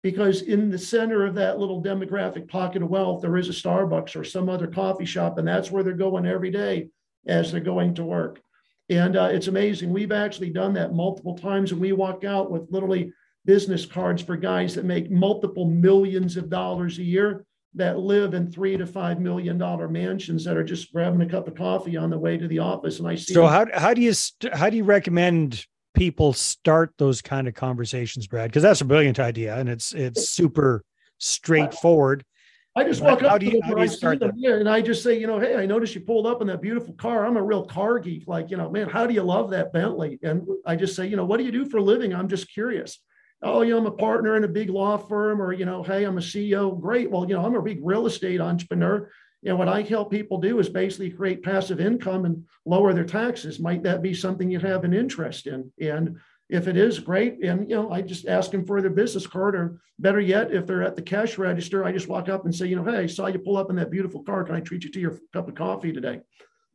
because 0.04 0.42
in 0.42 0.72
the 0.72 0.78
center 0.78 1.26
of 1.26 1.36
that 1.36 1.60
little 1.60 1.84
demographic 1.84 2.48
pocket 2.48 2.82
of 2.82 2.90
wealth, 2.90 3.22
there 3.22 3.38
is 3.38 3.50
a 3.50 3.52
Starbucks 3.52 4.16
or 4.16 4.24
some 4.24 4.50
other 4.50 4.68
coffee 4.68 5.06
shop, 5.06 5.38
and 5.38 5.48
that's 5.48 5.70
where 5.70 5.84
they're 5.84 5.94
going 5.94 6.26
every 6.26 6.50
day 6.50 6.88
as 7.28 7.52
they're 7.52 7.60
going 7.60 7.94
to 7.96 8.04
work. 8.04 8.42
And 8.90 9.16
uh, 9.16 9.30
it's 9.32 9.48
amazing. 9.48 9.92
We've 9.92 10.12
actually 10.12 10.50
done 10.50 10.74
that 10.74 10.94
multiple 10.94 11.38
times, 11.38 11.72
and 11.72 11.82
we 11.82 11.92
walk 11.92 12.24
out 12.24 12.50
with 12.50 12.72
literally 12.72 13.12
business 13.46 13.86
cards 13.86 14.22
for 14.22 14.38
guys 14.38 14.76
that 14.76 14.86
make 14.86 15.12
multiple 15.12 15.66
millions 15.66 16.38
of 16.38 16.50
dollars 16.50 16.98
a 17.00 17.04
year 17.04 17.46
that 17.76 18.00
live 18.00 18.34
in 18.34 18.52
three 18.52 18.78
to 18.78 18.86
five 18.86 19.20
million 19.20 19.58
dollar 19.58 19.88
mansions 19.88 20.44
that 20.44 20.58
are 20.58 20.64
just 20.64 20.92
grabbing 20.92 21.22
a 21.22 21.26
cup 21.26 21.48
of 21.48 21.56
coffee 21.56 21.96
on 21.98 22.10
the 22.10 22.18
way 22.18 22.38
to 22.38 22.48
the 22.48 22.60
office. 22.60 23.00
And 23.00 23.08
I 23.08 23.16
see. 23.16 23.34
So 23.34 23.48
how 23.48 23.66
how 23.74 23.94
do 23.94 24.02
you 24.02 24.14
how 24.54 24.70
do 24.70 24.78
you 24.78 24.84
recommend 24.84 25.66
people 25.94 26.34
start 26.34 26.94
those 26.98 27.22
kind 27.22 27.48
of 27.48 27.54
conversations, 27.54 28.28
Brad? 28.28 28.50
Because 28.50 28.64
that's 28.64 28.82
a 28.82 28.86
brilliant 28.86 29.20
idea, 29.20 29.58
and 29.58 29.70
it's 29.70 29.94
it's 29.94 30.30
super 30.30 30.84
straightforward. 31.18 32.26
I 32.74 32.86
just 32.86 33.02
walk 33.02 33.22
up 33.22 33.40
to 33.40 33.50
them 33.50 33.60
and 33.64 33.82
I 33.82 33.86
see 33.86 34.16
them 34.16 34.32
here, 34.38 34.60
and 34.60 34.70
I 34.70 34.82
just 34.82 35.04
say, 35.04 35.20
you 35.20 35.28
know, 35.28 35.40
hey, 35.40 35.56
I 35.58 35.66
noticed 35.66 35.94
you 35.94 36.02
pulled 36.02 36.26
up 36.26 36.40
in 36.42 36.48
that 36.48 36.62
beautiful 36.62 36.94
car. 36.94 37.26
I'm 37.26 37.36
a 37.36 37.44
real 37.44 37.66
car 37.66 38.00
geek. 38.00 38.28
Like, 38.28 38.50
you 38.50 38.56
know, 38.56 38.70
man, 38.70 38.88
how 38.88 39.06
do 39.06 39.14
you 39.14 39.24
love 39.24 39.50
that 39.50 39.74
Bentley? 39.74 40.20
And 40.24 40.48
I 40.66 40.78
just 40.78 40.96
say, 40.96 41.06
you 41.06 41.18
know, 41.18 41.26
what 41.26 41.38
do 41.38 41.44
you 41.44 41.52
do 41.52 41.66
for 41.66 41.78
a 41.78 41.84
living? 41.84 42.16
I'm 42.16 42.30
just 42.30 42.52
curious. 42.52 43.00
Oh, 43.44 43.62
you 43.62 43.72
know, 43.72 43.80
I'm 43.80 43.86
a 43.88 43.92
partner 43.92 44.36
in 44.36 44.44
a 44.44 44.48
big 44.48 44.70
law 44.70 44.98
firm, 44.98 45.42
or 45.42 45.52
you 45.52 45.66
know, 45.66 45.82
hey, 45.82 46.04
I'm 46.04 46.18
a 46.18 46.22
CEO. 46.22 46.80
Great. 46.80 47.10
Well, 47.10 47.28
you 47.28 47.36
know, 47.36 47.44
I'm 47.44 47.56
a 47.56 47.62
big 47.62 47.80
real 47.82 48.06
estate 48.06 48.40
entrepreneur. 48.40 49.10
You 49.42 49.50
know, 49.50 49.56
what 49.56 49.68
I 49.68 49.82
help 49.82 50.12
people 50.12 50.38
do 50.38 50.60
is 50.60 50.70
basically 50.70 51.10
create 51.10 51.42
passive 51.42 51.80
income 51.80 52.26
and 52.26 52.46
lower 52.66 52.94
their 52.94 53.06
taxes. 53.06 53.60
Might 53.60 53.82
that 53.84 54.04
be 54.04 54.14
something 54.14 54.52
you 54.52 54.60
have 54.60 54.84
an 54.84 54.94
interest 54.94 55.48
in? 55.48 55.72
And 55.82 56.18
if 56.50 56.68
it 56.68 56.78
is, 56.78 57.00
great. 57.00 57.44
And 57.44 57.68
you 57.68 57.76
know, 57.76 57.92
I 57.92 58.02
just 58.02 58.28
ask 58.28 58.52
them 58.52 58.66
for 58.66 58.82
their 58.82 58.92
business 58.92 59.26
card, 59.26 59.56
or 59.56 59.82
better 59.98 60.20
yet, 60.20 60.54
if 60.54 60.68
they're 60.68 60.84
at 60.84 60.96
the 60.96 61.02
cash 61.02 61.40
register, 61.40 61.84
I 61.84 61.92
just 61.92 62.08
walk 62.08 62.30
up 62.30 62.46
and 62.46 62.54
say, 62.54 62.68
you 62.68 62.76
know, 62.76 62.84
hey, 62.84 62.98
I 62.98 63.08
saw 63.08 63.26
you 63.26 63.40
pull 63.40 63.58
up 63.58 63.72
in 63.72 63.76
that 63.78 63.90
beautiful 63.90 64.22
car. 64.22 64.44
Can 64.44 64.56
I 64.56 64.60
treat 64.60 64.84
you 64.84 64.92
to 64.92 65.00
your 65.00 65.18
cup 65.34 65.48
of 65.48 65.56
coffee 65.56 65.92
today? 65.94 66.20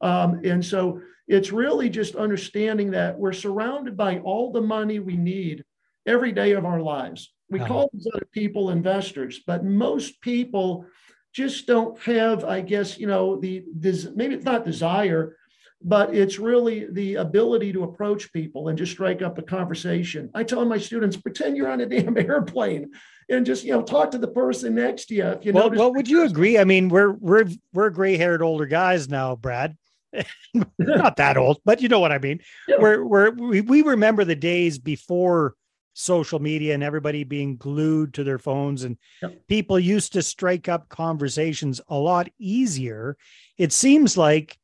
Um, 0.01 0.41
and 0.45 0.65
so 0.65 1.01
it's 1.29 1.53
really 1.53 1.89
just 1.89 2.17
understanding 2.17 2.91
that 2.93 3.19
we're 3.19 3.33
surrounded 3.33 3.97
by 3.97 4.19
all 4.19 4.53
the 4.53 4.61
money 4.61 4.99
we 4.99 5.17
need 5.17 5.65
every 6.07 6.33
day 6.33 6.53
of 6.53 6.65
our 6.65 6.81
lives. 6.81 7.33
We 7.51 7.61
uh-huh. 7.61 7.69
call 7.69 7.91
these 7.93 8.09
other 8.13 8.27
people 8.33 8.71
investors, 8.71 9.41
but 9.47 9.65
most 9.65 10.21
people 10.21 10.87
just 11.33 11.67
don't 11.67 11.99
have, 12.03 12.45
I 12.45 12.61
guess, 12.61 12.99
you 12.99 13.07
know, 13.07 13.37
the 13.37 13.65
this 13.75 14.09
maybe 14.15 14.35
it's 14.35 14.45
not 14.45 14.65
desire, 14.65 15.37
but 15.83 16.15
it's 16.15 16.39
really 16.39 16.87
the 16.91 17.17
ability 17.17 17.73
to 17.75 17.85
approach 17.85 18.33
people 18.33 18.69
and 18.69 18.79
just 18.79 18.93
strike 18.93 19.23
up 19.23 19.39
a 19.39 19.43
conversation. 19.43 20.31
I 20.35 20.45
tell 20.45 20.65
my 20.65 20.79
students, 20.79 21.17
pretend 21.17 21.57
you're 21.57 21.71
on 21.71 21.83
a 21.83 21.87
damn 21.87 22.17
airplane 22.19 22.93
and 23.29 23.45
just 23.45 23.65
you 23.65 23.73
know 23.73 23.83
talk 23.83 24.11
to 24.13 24.19
the 24.19 24.29
person 24.29 24.75
next 24.75 25.07
to 25.07 25.15
you. 25.15 25.27
If 25.27 25.45
you 25.45 25.53
well, 25.53 25.71
well, 25.71 25.93
would 25.95 26.09
you 26.09 26.25
agree? 26.25 26.59
I 26.59 26.65
mean, 26.65 26.89
we're 26.89 27.13
we're 27.13 27.47
we're 27.73 27.91
gray-haired 27.91 28.43
older 28.43 28.67
guys 28.67 29.09
now, 29.09 29.37
Brad. 29.37 29.77
not 30.79 31.17
that 31.17 31.37
old, 31.37 31.59
but 31.65 31.83
you 31.83 31.89
know 31.89 32.01
what 32.01 32.13
I 32.13 32.19
mean. 32.19 32.41
Yeah. 32.67 32.77
We're 32.79 33.05
we're 33.05 33.31
we, 33.31 33.61
we 33.61 33.83
remember 33.83 34.25
the 34.25 34.37
days 34.37 34.79
before 34.79 35.55
social 35.99 36.39
media 36.39 36.75
and 36.75 36.83
everybody 36.83 37.25
being 37.25 37.57
glued 37.57 38.13
to 38.13 38.23
their 38.23 38.39
phones 38.39 38.85
and 38.85 38.99
yep. 39.23 39.35
people 39.49 39.79
used 39.79 40.13
to 40.13 40.21
strike 40.21 40.69
up 40.69 40.91
conversations 40.91 41.81
a 41.89 41.97
lot 41.97 42.29
easier. 42.39 43.17
It 43.57 43.73
seems 43.73 44.15
like 44.15 44.59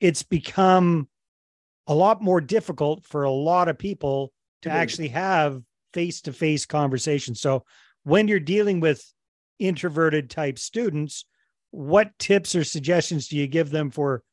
it's 0.00 0.24
become 0.24 1.06
a 1.86 1.94
lot 1.94 2.20
more 2.20 2.40
difficult 2.40 3.04
for 3.04 3.22
a 3.22 3.30
lot 3.30 3.68
of 3.68 3.78
people 3.78 4.32
to 4.62 4.70
mm-hmm. 4.70 4.78
actually 4.78 5.08
have 5.08 5.62
face-to-face 5.94 6.66
conversations. 6.66 7.40
So 7.40 7.64
when 8.02 8.26
you're 8.26 8.40
dealing 8.40 8.80
with 8.80 9.04
introverted 9.60 10.30
type 10.30 10.58
students, 10.58 11.26
what 11.70 12.10
tips 12.18 12.56
or 12.56 12.64
suggestions 12.64 13.28
do 13.28 13.36
you 13.36 13.46
give 13.46 13.70
them 13.70 13.92
for 13.92 14.24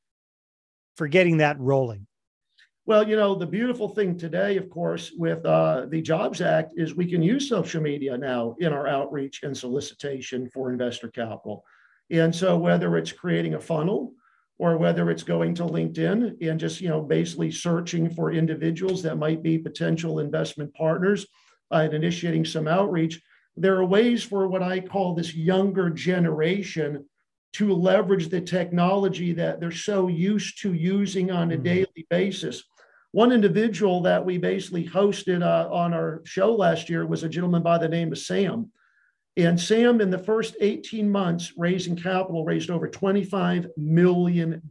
for 0.97 1.07
getting 1.07 1.37
that 1.37 1.59
rolling? 1.59 2.07
Well, 2.89 3.07
you 3.07 3.17
know, 3.17 3.35
the 3.35 3.45
beautiful 3.45 3.87
thing 3.87 4.17
today, 4.17 4.57
of 4.57 4.67
course, 4.67 5.11
with 5.15 5.45
uh, 5.45 5.85
the 5.89 6.01
Jobs 6.01 6.41
Act 6.41 6.73
is 6.75 6.95
we 6.95 7.05
can 7.05 7.21
use 7.21 7.47
social 7.47 7.83
media 7.83 8.17
now 8.17 8.55
in 8.57 8.73
our 8.73 8.87
outreach 8.87 9.43
and 9.43 9.55
solicitation 9.55 10.49
for 10.49 10.71
investor 10.71 11.07
capital. 11.07 11.63
And 12.09 12.35
so, 12.35 12.57
whether 12.57 12.97
it's 12.97 13.11
creating 13.11 13.53
a 13.53 13.59
funnel 13.59 14.13
or 14.57 14.79
whether 14.79 15.11
it's 15.11 15.21
going 15.21 15.53
to 15.53 15.65
LinkedIn 15.65 16.37
and 16.41 16.59
just, 16.59 16.81
you 16.81 16.89
know, 16.89 16.99
basically 16.99 17.51
searching 17.51 18.09
for 18.09 18.31
individuals 18.31 19.03
that 19.03 19.19
might 19.19 19.43
be 19.43 19.59
potential 19.59 20.17
investment 20.17 20.73
partners 20.73 21.27
uh, 21.71 21.81
and 21.83 21.93
initiating 21.93 22.43
some 22.43 22.67
outreach, 22.67 23.21
there 23.55 23.75
are 23.75 23.85
ways 23.85 24.23
for 24.23 24.47
what 24.47 24.63
I 24.63 24.79
call 24.79 25.13
this 25.13 25.35
younger 25.35 25.91
generation 25.91 27.05
to 27.53 27.71
leverage 27.71 28.29
the 28.29 28.41
technology 28.41 29.31
that 29.33 29.59
they're 29.59 29.69
so 29.69 30.07
used 30.07 30.59
to 30.63 30.73
using 30.73 31.29
on 31.29 31.51
a 31.51 31.53
mm-hmm. 31.53 31.63
daily 31.63 32.07
basis. 32.09 32.63
One 33.11 33.31
individual 33.31 34.01
that 34.03 34.23
we 34.23 34.37
basically 34.37 34.87
hosted 34.87 35.41
uh, 35.41 35.71
on 35.73 35.93
our 35.93 36.21
show 36.25 36.53
last 36.53 36.89
year 36.89 37.05
was 37.07 37.23
a 37.23 37.29
gentleman 37.29 37.63
by 37.63 37.77
the 37.77 37.89
name 37.89 38.11
of 38.11 38.19
Sam. 38.19 38.71
And 39.35 39.59
Sam, 39.59 40.01
in 40.01 40.09
the 40.09 40.19
first 40.19 40.55
18 40.61 41.09
months, 41.09 41.53
raising 41.57 41.95
capital, 41.95 42.45
raised 42.45 42.69
over 42.69 42.87
$25 42.87 43.69
million 43.77 44.61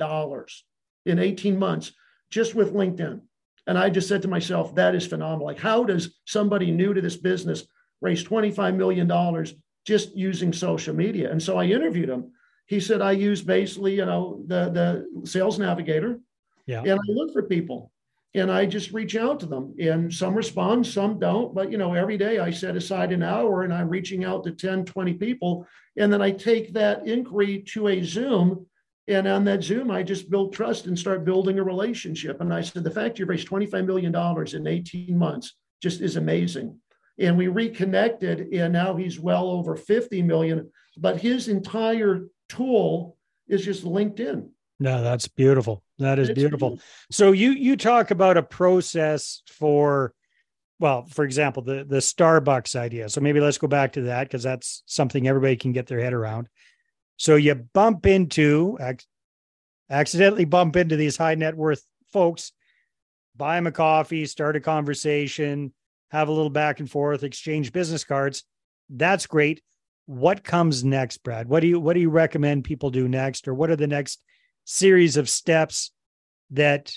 in 1.07 1.19
18 1.19 1.59
months 1.59 1.93
just 2.31 2.55
with 2.55 2.75
LinkedIn. 2.75 3.21
And 3.67 3.77
I 3.79 3.91
just 3.91 4.09
said 4.09 4.23
to 4.23 4.29
myself, 4.29 4.75
that 4.77 4.95
is 4.95 5.07
phenomenal. 5.07 5.47
Like, 5.47 5.59
how 5.59 5.85
does 5.85 6.19
somebody 6.27 6.71
new 6.71 6.95
to 6.95 7.01
this 7.01 7.17
business 7.17 7.65
raise 8.01 8.25
$25 8.25 8.77
million 8.77 9.47
just 9.85 10.17
using 10.17 10.53
social 10.53 10.95
media? 10.95 11.31
And 11.31 11.43
so 11.43 11.59
I 11.59 11.65
interviewed 11.65 12.09
him. 12.09 12.33
He 12.67 12.81
said, 12.81 13.01
I 13.01 13.13
use 13.13 13.43
basically, 13.43 13.97
you 13.97 14.07
know, 14.07 14.43
the, 14.47 14.71
the 14.71 15.27
sales 15.29 15.59
navigator. 15.59 16.21
Yeah. 16.67 16.81
And 16.81 16.93
I 16.93 17.13
look 17.13 17.33
for 17.33 17.43
people 17.43 17.91
and 18.39 18.51
I 18.51 18.67
just 18.67 18.93
reach 18.93 19.17
out 19.17 19.41
to 19.41 19.47
them. 19.47 19.75
And 19.81 20.13
some 20.13 20.35
respond, 20.35 20.87
some 20.87 21.19
don't. 21.19 21.55
But, 21.55 21.71
you 21.71 21.79
know, 21.79 21.95
every 21.95 22.17
day 22.17 22.39
I 22.39 22.51
set 22.51 22.77
aside 22.77 23.13
an 23.13 23.23
hour 23.23 23.63
and 23.63 23.73
I'm 23.73 23.89
reaching 23.89 24.25
out 24.25 24.45
to 24.45 24.53
10, 24.53 24.85
20 24.85 25.15
people. 25.15 25.67
And 25.97 26.13
then 26.13 26.23
I 26.23 26.31
take 26.31 26.73
that 26.73 27.07
inquiry 27.07 27.61
to 27.73 27.89
a 27.89 28.03
Zoom. 28.03 28.67
And 29.09 29.27
on 29.27 29.45
that 29.45 29.65
Zoom, 29.65 29.91
I 29.91 30.03
just 30.03 30.31
build 30.31 30.53
trust 30.53 30.87
and 30.87 30.99
start 30.99 31.25
building 31.25 31.59
a 31.59 31.65
relationship. 31.65 32.41
And 32.41 32.53
I 32.53 32.61
said, 32.61 32.85
the 32.85 32.91
fact 32.91 33.19
you 33.19 33.27
raised 33.27 33.49
$25 33.49 33.87
million 33.87 34.15
in 34.55 34.67
18 34.67 35.17
months 35.17 35.55
just 35.83 36.01
is 36.01 36.17
amazing. 36.17 36.79
And 37.19 37.37
we 37.37 37.49
reconnected, 37.49 38.53
and 38.53 38.73
now 38.73 38.95
he's 38.95 39.19
well 39.19 39.51
over 39.51 39.75
50 39.75 40.23
million. 40.23 40.71
But 40.97 41.21
his 41.21 41.49
entire 41.49 42.27
tool 42.49 43.17
is 43.49 43.65
just 43.65 43.85
LinkedIn. 43.85 44.51
No, 44.79 45.03
that's 45.03 45.27
beautiful. 45.27 45.83
That 45.99 46.19
is 46.19 46.31
beautiful. 46.31 46.79
So 47.11 47.33
you 47.33 47.51
you 47.51 47.77
talk 47.77 48.11
about 48.11 48.37
a 48.37 48.43
process 48.43 49.43
for 49.47 50.15
well, 50.79 51.07
for 51.07 51.25
example, 51.25 51.63
the 51.63 51.85
the 51.85 51.97
Starbucks 51.97 52.77
idea. 52.77 53.09
So 53.09 53.21
maybe 53.21 53.41
let's 53.41 53.59
go 53.59 53.67
back 53.67 53.95
to 53.95 54.03
that 54.03 54.25
because 54.25 54.43
that's 54.43 54.83
something 54.87 55.27
everybody 55.27 55.57
can 55.57 55.73
get 55.73 55.87
their 55.87 56.01
head 56.01 56.13
around. 56.13 56.49
So 57.17 57.35
you 57.35 57.55
bump 57.55 58.07
into 58.07 58.79
accidentally 59.91 60.45
bump 60.45 60.77
into 60.77 60.97
these 60.97 61.17
high 61.17 61.35
net 61.35 61.57
worth 61.57 61.85
folks, 62.13 62.53
buy 63.37 63.57
them 63.57 63.67
a 63.67 63.73
coffee, 63.73 64.27
start 64.27 64.57
a 64.57 64.61
conversation, 64.61 65.73
have 66.11 66.29
a 66.29 66.33
little 66.33 66.51
back 66.51 66.81
and 66.81 66.91
forth, 66.91 67.25
exchange 67.25 67.73
business 67.73 68.05
cards. 68.05 68.45
That's 68.89 69.27
great. 69.27 69.63
What 70.07 70.45
comes 70.45 70.85
next, 70.85 71.19
Brad? 71.19 71.49
What 71.49 71.61
do 71.61 71.67
you 71.67 71.81
what 71.81 71.95
do 71.95 72.01
you 72.01 72.11
recommend 72.11 72.65
people 72.65 72.91
do 72.91 73.09
next, 73.09 73.49
or 73.49 73.55
what 73.55 73.69
are 73.69 73.77
the 73.77 73.87
next 73.87 74.23
series 74.69 75.17
of 75.17 75.31
steps 75.31 75.93
that 76.51 76.93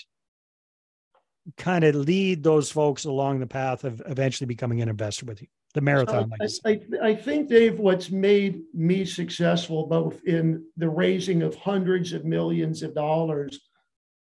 kind 1.56 1.84
of 1.84 1.94
lead 1.94 2.42
those 2.42 2.70
folks 2.70 3.06
along 3.06 3.40
the 3.40 3.46
path 3.46 3.84
of 3.84 4.02
eventually 4.06 4.46
becoming 4.46 4.82
an 4.82 4.90
investor 4.90 5.24
with 5.24 5.40
you. 5.40 5.48
The 5.72 5.80
marathon 5.80 6.30
I, 6.38 6.70
I, 6.70 6.80
I, 7.02 7.14
think 7.14 7.48
dave 7.48 7.78
what's 7.78 8.10
made 8.10 8.60
me 8.74 9.06
successful 9.06 9.86
both 9.86 10.22
in 10.24 10.62
the 10.76 10.90
raising 10.90 11.40
of 11.40 11.54
hundreds 11.54 12.12
of 12.12 12.26
millions 12.26 12.82
of 12.82 12.94
dollars 12.94 13.58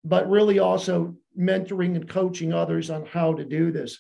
but 0.05 0.29
really 0.29 0.59
also 0.59 1.17
mentoring 1.39 1.97
and 1.97 2.07
coaching 2.07 2.53
others 2.53 2.91
on 2.91 3.07
how 3.07 3.33
to 3.33 3.47
do 3.47 3.73
this 3.73 3.99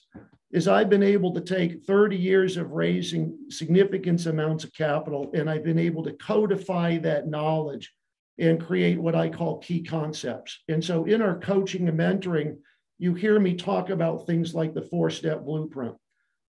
is 0.50 0.68
i've 0.68 0.90
been 0.90 1.02
able 1.02 1.32
to 1.32 1.40
take 1.40 1.84
30 1.84 2.18
years 2.18 2.58
of 2.58 2.72
raising 2.72 3.34
significant 3.48 4.26
amounts 4.26 4.64
of 4.64 4.74
capital 4.74 5.30
and 5.32 5.48
i've 5.48 5.64
been 5.64 5.78
able 5.78 6.02
to 6.02 6.12
codify 6.12 6.98
that 6.98 7.28
knowledge 7.28 7.94
and 8.38 8.64
create 8.64 9.00
what 9.00 9.14
I 9.14 9.28
call 9.28 9.58
key 9.58 9.82
concepts. 9.82 10.60
And 10.68 10.82
so 10.84 11.04
in 11.04 11.20
our 11.20 11.38
coaching 11.38 11.88
and 11.88 11.98
mentoring, 11.98 12.56
you 12.98 13.14
hear 13.14 13.38
me 13.38 13.54
talk 13.54 13.90
about 13.90 14.26
things 14.26 14.54
like 14.54 14.74
the 14.74 14.82
four 14.82 15.10
step 15.10 15.44
blueprint, 15.44 15.96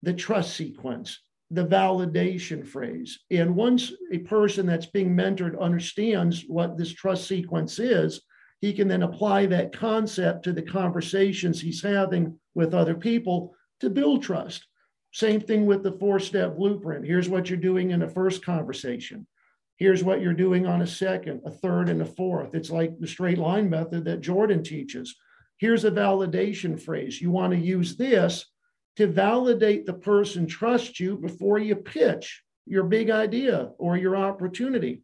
the 0.02 0.12
trust 0.12 0.54
sequence, 0.56 1.20
the 1.50 1.66
validation 1.66 2.66
phrase. 2.66 3.20
And 3.30 3.54
once 3.54 3.92
a 4.12 4.18
person 4.18 4.66
that's 4.66 4.86
being 4.86 5.16
mentored 5.16 5.60
understands 5.60 6.44
what 6.46 6.76
this 6.76 6.92
trust 6.92 7.26
sequence 7.26 7.78
is, 7.78 8.22
he 8.60 8.72
can 8.72 8.88
then 8.88 9.02
apply 9.02 9.46
that 9.46 9.76
concept 9.76 10.44
to 10.44 10.52
the 10.52 10.62
conversations 10.62 11.60
he's 11.60 11.82
having 11.82 12.38
with 12.54 12.74
other 12.74 12.94
people 12.94 13.54
to 13.80 13.90
build 13.90 14.22
trust. 14.22 14.66
Same 15.12 15.40
thing 15.40 15.66
with 15.66 15.82
the 15.82 15.92
four 15.92 16.18
step 16.18 16.56
blueprint. 16.56 17.06
Here's 17.06 17.28
what 17.28 17.48
you're 17.48 17.58
doing 17.58 17.90
in 17.90 18.02
a 18.02 18.08
first 18.08 18.44
conversation. 18.44 19.26
Here's 19.76 20.04
what 20.04 20.20
you're 20.20 20.34
doing 20.34 20.66
on 20.66 20.82
a 20.82 20.86
second, 20.86 21.42
a 21.44 21.50
third, 21.50 21.88
and 21.88 22.00
a 22.00 22.06
fourth. 22.06 22.54
It's 22.54 22.70
like 22.70 22.98
the 22.98 23.08
straight 23.08 23.38
line 23.38 23.68
method 23.68 24.04
that 24.04 24.20
Jordan 24.20 24.62
teaches. 24.62 25.16
Here's 25.58 25.84
a 25.84 25.90
validation 25.90 26.80
phrase. 26.80 27.20
You 27.20 27.30
want 27.30 27.52
to 27.52 27.58
use 27.58 27.96
this 27.96 28.46
to 28.96 29.08
validate 29.08 29.84
the 29.84 29.94
person 29.94 30.46
trusts 30.46 31.00
you 31.00 31.16
before 31.16 31.58
you 31.58 31.74
pitch 31.74 32.42
your 32.66 32.84
big 32.84 33.10
idea 33.10 33.70
or 33.78 33.96
your 33.96 34.16
opportunity. 34.16 35.02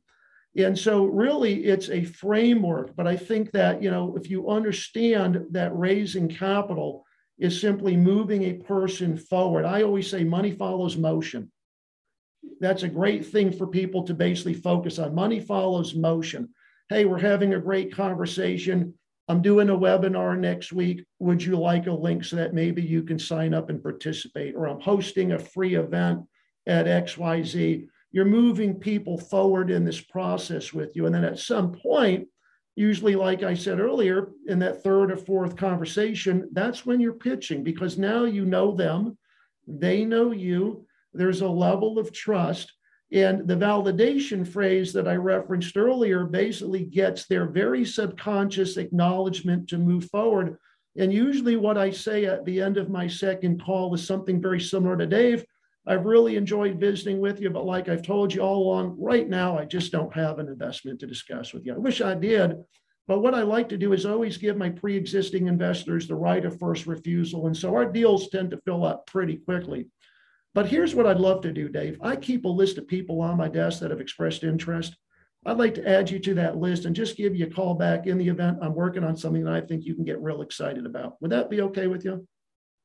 And 0.57 0.79
so, 0.79 1.05
really, 1.05 1.65
it's 1.65 1.91
a 1.91 2.05
framework. 2.05 2.95
But 2.97 3.07
I 3.07 3.17
think 3.17 3.53
that, 3.53 3.83
you 3.83 3.91
know, 3.91 4.17
if 4.17 4.31
you 4.31 4.51
understand 4.51 5.47
that 5.51 5.77
raising 5.77 6.29
capital 6.29 7.05
is 7.39 7.61
simply 7.61 7.97
moving 7.97 8.45
a 8.45 8.55
person 8.55 9.17
forward, 9.17 9.65
I 9.65 9.83
always 9.83 10.09
say 10.09 10.25
money 10.25 10.53
follows 10.53 10.97
motion 10.97 11.51
that's 12.61 12.83
a 12.83 12.89
great 12.89 13.27
thing 13.27 13.53
for 13.53 13.67
people 13.67 14.03
to 14.05 14.15
basically 14.15 14.55
focus 14.55 14.99
on. 14.99 15.15
Money 15.15 15.41
follows 15.41 15.95
motion. 15.95 16.49
Hey, 16.89 17.05
we're 17.05 17.19
having 17.19 17.55
a 17.55 17.61
great 17.61 17.95
conversation. 17.95 18.95
I'm 19.29 19.43
doing 19.43 19.71
a 19.71 19.77
webinar 19.77 20.39
next 20.39 20.73
week. 20.73 21.05
Would 21.21 21.43
you 21.43 21.57
like 21.57 21.87
a 21.87 21.93
link 21.93 22.25
so 22.25 22.37
that 22.37 22.55
maybe 22.55 22.83
you 22.83 23.03
can 23.03 23.19
sign 23.19 23.55
up 23.55 23.71
and 23.71 23.83
participate? 23.83 24.57
Or 24.57 24.67
I'm 24.67 24.81
hosting 24.81 25.33
a 25.33 25.39
free 25.39 25.77
event 25.77 26.23
at 26.67 26.87
XYZ. 26.87 27.87
You're 28.13 28.25
moving 28.25 28.75
people 28.75 29.19
forward 29.19 29.71
in 29.71 29.85
this 29.85 30.01
process 30.01 30.73
with 30.73 30.97
you. 30.97 31.07
And 31.07 31.15
then 31.15 31.25
at 31.25 31.39
some 31.39 31.73
point, 31.73 32.27
usually, 32.75 33.15
like 33.15 33.43
I 33.43 33.55
said 33.55 33.79
earlier, 33.79 34.31
in 34.49 34.59
that 34.61 34.83
third 34.83 35.13
or 35.13 35.17
fourth 35.17 35.57
conversation, 35.57 36.49
that's 36.53 36.85
when 36.85 36.99
you're 36.99 37.13
pitching 37.13 37.63
because 37.63 37.99
now 37.99 38.25
you 38.25 38.45
know 38.45 38.75
them, 38.75 39.17
they 39.69 40.05
know 40.05 40.33
you 40.33 40.87
there's 41.13 41.41
a 41.41 41.49
level 41.49 41.99
of 41.99 42.13
trust. 42.13 42.73
And 43.13 43.49
the 43.49 43.57
validation 43.57 44.47
phrase 44.47 44.93
that 44.93 45.09
I 45.09 45.17
referenced 45.17 45.77
earlier 45.77 46.25
basically 46.25 46.85
gets 46.85 47.27
their 47.27 47.47
very 47.47 47.85
subconscious 47.85 48.77
acknowledgement 48.77 49.69
to 49.71 49.79
move 49.79 50.05
forward. 50.11 50.57
And 50.97 51.13
usually, 51.13 51.57
what 51.57 51.79
I 51.79 51.91
say 51.91 52.27
at 52.27 52.45
the 52.45 52.61
end 52.61 52.77
of 52.77 52.89
my 52.89 53.09
second 53.09 53.63
call 53.63 53.93
is 53.95 54.07
something 54.07 54.41
very 54.41 54.61
similar 54.61 54.97
to 54.97 55.07
Dave. 55.07 55.45
I've 55.87 56.05
really 56.05 56.37
enjoyed 56.37 56.79
visiting 56.79 57.21
with 57.21 57.41
you, 57.41 57.51
but 57.51 57.65
like 57.65 57.89
I've 57.89 58.03
told 58.03 58.33
you 58.33 58.43
all 58.43 58.63
along, 58.63 58.97
right 58.99 59.29
now, 59.29 59.59
I 59.59 59.65
just 59.65 59.91
don't 59.91 60.15
have 60.15 60.39
an 60.39 60.47
investment 60.47 61.01
to 61.01 61.07
discuss 61.07 61.53
with 61.53 61.65
you. 61.65 61.75
I 61.75 61.79
wish 61.79 62.01
I 62.01 62.15
did. 62.15 62.55
But 63.09 63.23
what 63.23 63.35
I 63.35 63.43
like 63.43 63.69
to 63.71 63.77
do 63.77 63.93
is 63.93 64.07
always 64.07 64.37
give 64.37 64.57
my 64.57 64.71
pre 64.71 64.97
existing 64.97 65.49
investors 65.49 66.07
the 66.07 66.15
right 66.15 66.45
of 66.45 66.61
first 66.61 66.87
refusal. 66.87 67.49
And 67.49 67.57
so 67.57 67.75
our 67.75 67.91
deals 67.91 68.29
tend 68.29 68.53
to 68.53 68.61
fill 68.65 68.85
up 68.85 69.07
pretty 69.07 69.37
quickly. 69.37 69.89
But 70.55 70.67
here's 70.67 70.95
what 70.95 71.07
I'd 71.07 71.21
love 71.21 71.43
to 71.43 71.53
do, 71.53 71.69
Dave. 71.69 71.99
I 72.03 72.17
keep 72.17 72.45
a 72.45 72.49
list 72.49 72.79
of 72.79 72.89
people 72.89 73.21
on 73.21 73.37
my 73.37 73.49
desk 73.49 73.81
that 73.81 73.91
have 73.91 74.01
expressed 74.01 74.43
interest. 74.43 74.97
I'd 75.47 75.59
like 75.59 75.75
to 75.75 75.89
add 75.89 76.11
you 76.11 76.19
to 76.19 76.35
that 76.35 76.57
list 76.57 76.85
and 76.85 76.95
just 76.95 77.17
give 77.17 77.35
you 77.35 77.47
a 77.47 77.51
call 77.51 77.75
back 77.75 78.07
in 78.07 78.19
the 78.19 78.29
event 78.29 78.59
I'm 78.61 78.75
working 78.75 79.05
on 79.05 79.17
something 79.17 79.45
that 79.45 79.55
I 79.55 79.61
think 79.61 79.85
you 79.85 79.95
can 79.95 80.05
get 80.05 80.21
real 80.21 80.43
excited 80.43 80.85
about. 80.85 81.21
Would 81.23 81.31
that 81.31 81.49
be 81.49 81.63
okay 81.63 81.87
with 81.87 82.05
you? 82.05 82.27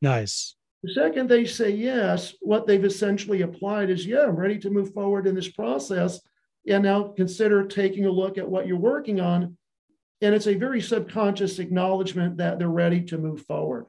Nice. 0.01 0.55
The 0.83 0.93
second 0.93 1.27
they 1.27 1.45
say 1.45 1.71
yes, 1.71 2.35
what 2.41 2.67
they've 2.67 2.85
essentially 2.85 3.41
applied 3.41 3.89
is, 3.89 4.05
yeah, 4.05 4.23
I'm 4.23 4.35
ready 4.35 4.59
to 4.59 4.69
move 4.69 4.93
forward 4.93 5.25
in 5.25 5.35
this 5.35 5.49
process. 5.49 6.21
And 6.67 6.83
now 6.83 7.13
consider 7.15 7.65
taking 7.65 8.05
a 8.05 8.11
look 8.11 8.37
at 8.37 8.49
what 8.49 8.67
you're 8.67 8.77
working 8.77 9.19
on. 9.19 9.57
And 10.21 10.33
it's 10.33 10.47
a 10.47 10.53
very 10.53 10.81
subconscious 10.81 11.59
acknowledgement 11.59 12.37
that 12.37 12.57
they're 12.57 12.69
ready 12.69 13.01
to 13.05 13.17
move 13.17 13.41
forward. 13.45 13.87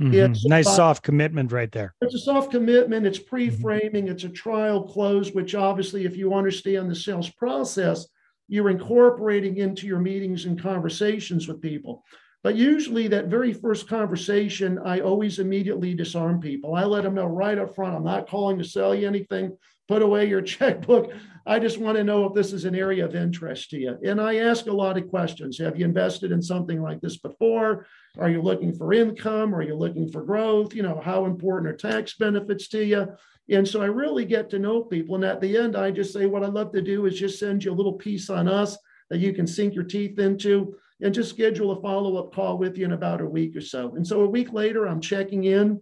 Mm-hmm. 0.00 0.32
It's 0.32 0.44
nice 0.46 0.74
soft 0.74 1.02
commitment 1.02 1.50
right 1.50 1.72
there. 1.72 1.94
It's 2.00 2.14
a 2.14 2.18
soft 2.18 2.52
commitment. 2.52 3.06
It's 3.06 3.18
mm-hmm. 3.18 3.28
pre-framing. 3.28 4.04
Mm-hmm. 4.04 4.12
It's 4.12 4.24
a 4.24 4.28
trial 4.28 4.82
close, 4.82 5.32
which 5.32 5.54
obviously, 5.54 6.04
if 6.04 6.16
you 6.16 6.34
understand 6.34 6.90
the 6.90 6.94
sales 6.94 7.28
process, 7.30 8.06
you're 8.46 8.70
incorporating 8.70 9.56
into 9.56 9.86
your 9.86 9.98
meetings 9.98 10.44
and 10.44 10.60
conversations 10.60 11.48
with 11.48 11.60
people. 11.60 12.04
But 12.48 12.56
usually, 12.56 13.08
that 13.08 13.26
very 13.26 13.52
first 13.52 13.90
conversation, 13.90 14.78
I 14.78 15.00
always 15.00 15.38
immediately 15.38 15.92
disarm 15.92 16.40
people. 16.40 16.74
I 16.74 16.84
let 16.84 17.02
them 17.02 17.14
know 17.14 17.26
right 17.26 17.58
up 17.58 17.74
front 17.74 17.94
I'm 17.94 18.04
not 18.04 18.26
calling 18.26 18.56
to 18.56 18.64
sell 18.64 18.94
you 18.94 19.06
anything. 19.06 19.54
Put 19.86 20.00
away 20.00 20.30
your 20.30 20.40
checkbook. 20.56 21.12
I 21.44 21.58
just 21.58 21.76
want 21.76 21.98
to 21.98 22.04
know 22.04 22.24
if 22.24 22.32
this 22.32 22.54
is 22.54 22.64
an 22.64 22.74
area 22.74 23.04
of 23.04 23.14
interest 23.14 23.68
to 23.68 23.78
you. 23.78 23.98
And 24.02 24.18
I 24.18 24.36
ask 24.36 24.64
a 24.64 24.72
lot 24.72 24.96
of 24.96 25.10
questions. 25.10 25.58
Have 25.58 25.78
you 25.78 25.84
invested 25.84 26.32
in 26.32 26.40
something 26.40 26.80
like 26.80 27.02
this 27.02 27.18
before? 27.18 27.86
Are 28.18 28.30
you 28.30 28.40
looking 28.40 28.72
for 28.72 28.94
income? 28.94 29.54
Are 29.54 29.60
you 29.60 29.74
looking 29.74 30.10
for 30.10 30.22
growth? 30.22 30.74
You 30.74 30.84
know, 30.84 31.02
how 31.04 31.26
important 31.26 31.70
are 31.70 31.76
tax 31.76 32.14
benefits 32.14 32.66
to 32.68 32.82
you? 32.82 33.08
And 33.50 33.68
so 33.68 33.82
I 33.82 33.86
really 33.88 34.24
get 34.24 34.48
to 34.48 34.58
know 34.58 34.84
people. 34.84 35.16
And 35.16 35.24
at 35.24 35.42
the 35.42 35.54
end, 35.54 35.76
I 35.76 35.90
just 35.90 36.14
say, 36.14 36.24
what 36.24 36.42
I'd 36.42 36.54
love 36.54 36.72
to 36.72 36.80
do 36.80 37.04
is 37.04 37.20
just 37.20 37.38
send 37.38 37.62
you 37.62 37.72
a 37.72 37.76
little 37.76 37.92
piece 37.92 38.30
on 38.30 38.48
us 38.48 38.78
that 39.10 39.18
you 39.18 39.34
can 39.34 39.46
sink 39.46 39.74
your 39.74 39.84
teeth 39.84 40.18
into 40.18 40.78
and 41.00 41.14
just 41.14 41.30
schedule 41.30 41.70
a 41.72 41.80
follow 41.80 42.16
up 42.16 42.32
call 42.32 42.58
with 42.58 42.76
you 42.76 42.84
in 42.84 42.92
about 42.92 43.20
a 43.20 43.26
week 43.26 43.56
or 43.56 43.60
so. 43.60 43.94
And 43.94 44.06
so 44.06 44.20
a 44.22 44.28
week 44.28 44.52
later, 44.52 44.86
I'm 44.86 45.00
checking 45.00 45.44
in, 45.44 45.80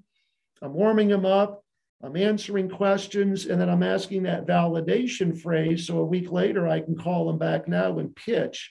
I'm 0.62 0.74
warming 0.74 1.08
them 1.08 1.24
up, 1.24 1.64
I'm 2.02 2.16
answering 2.16 2.68
questions, 2.68 3.46
and 3.46 3.60
then 3.60 3.70
I'm 3.70 3.82
asking 3.82 4.24
that 4.24 4.46
validation 4.46 5.40
phrase. 5.40 5.86
So 5.86 5.98
a 5.98 6.04
week 6.04 6.30
later, 6.30 6.68
I 6.68 6.80
can 6.80 6.96
call 6.96 7.26
them 7.26 7.38
back 7.38 7.66
now 7.66 7.98
and 7.98 8.14
pitch 8.14 8.70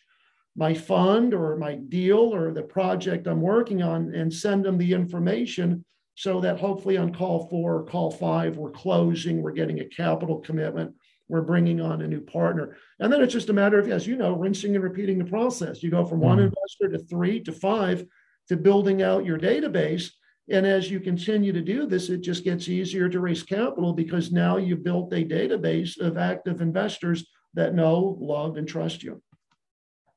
my 0.56 0.74
fund 0.74 1.34
or 1.34 1.58
my 1.58 1.76
deal 1.76 2.34
or 2.34 2.54
the 2.54 2.64
project 2.64 3.28
I'm 3.28 3.42
working 3.42 3.84
on 3.84 4.14
and 4.14 4.34
send 4.34 4.64
them 4.64 4.78
the 4.78 4.94
information 4.94 5.84
so 6.16 6.40
that 6.42 6.60
hopefully 6.60 6.96
on 6.96 7.14
call 7.14 7.48
four 7.50 7.76
or 7.76 7.84
call 7.84 8.10
five, 8.10 8.56
we're 8.58 8.72
closing, 8.72 9.42
we're 9.42 9.52
getting 9.52 9.82
a 9.82 9.86
capital 9.86 10.40
commitment, 10.40 10.96
we're 11.28 11.42
bringing 11.42 11.82
on 11.82 12.02
a 12.02 12.08
new 12.08 12.22
partner. 12.22 12.78
And 13.00 13.12
then 13.12 13.22
it's 13.22 13.34
just 13.34 13.50
a 13.50 13.54
matter 13.54 13.80
of, 13.80 13.90
as 13.90 14.06
you 14.06 14.16
know, 14.16 14.34
rinsing 14.34 14.76
and 14.76 14.84
repeating 14.84 15.18
the 15.18 15.26
process. 15.26 15.82
You 15.82 15.90
go 15.90 16.06
from 16.06 16.20
one 16.20 16.38
mm-hmm. 16.38 16.48
investor 16.48 16.98
to 16.98 17.08
three 17.10 17.42
to 17.42 17.52
five 17.52 18.06
to 18.50 18.58
building 18.58 19.02
out 19.02 19.26
your 19.26 19.40
database. 19.40 20.12
And 20.50 20.68
as 20.68 20.92
you 20.92 21.00
continue 21.00 21.52
to 21.52 21.62
do 21.62 21.88
this, 21.88 22.10
it 22.10 22.22
just 22.22 22.44
gets 22.44 22.68
easier 22.68 23.10
to 23.10 23.20
raise 23.20 23.42
capital 23.42 23.94
because 23.94 24.32
now 24.32 24.58
you've 24.58 24.84
built 24.84 25.12
a 25.14 25.26
database 25.26 26.00
of 26.00 26.18
active 26.18 26.62
investors 26.62 27.26
that 27.56 27.74
know, 27.74 28.16
love, 28.20 28.58
and 28.58 28.68
trust 28.68 29.02
you. 29.02 29.22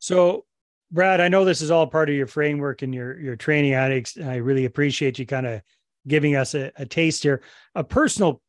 So, 0.00 0.44
Brad, 0.90 1.20
I 1.20 1.28
know 1.28 1.44
this 1.44 1.62
is 1.62 1.70
all 1.70 1.86
part 1.86 2.10
of 2.10 2.14
your 2.14 2.26
framework 2.26 2.82
and 2.82 2.94
your 2.94 3.18
your 3.18 3.36
training 3.36 3.74
addicts. 3.74 4.18
I 4.18 4.36
really 4.36 4.64
appreciate 4.64 5.18
you 5.18 5.26
kind 5.26 5.46
of 5.46 5.62
giving 6.06 6.36
us 6.36 6.54
a, 6.54 6.72
a, 6.76 6.86
taste 6.86 7.22
here. 7.22 7.42
A 7.74 7.84
personal 7.84 8.40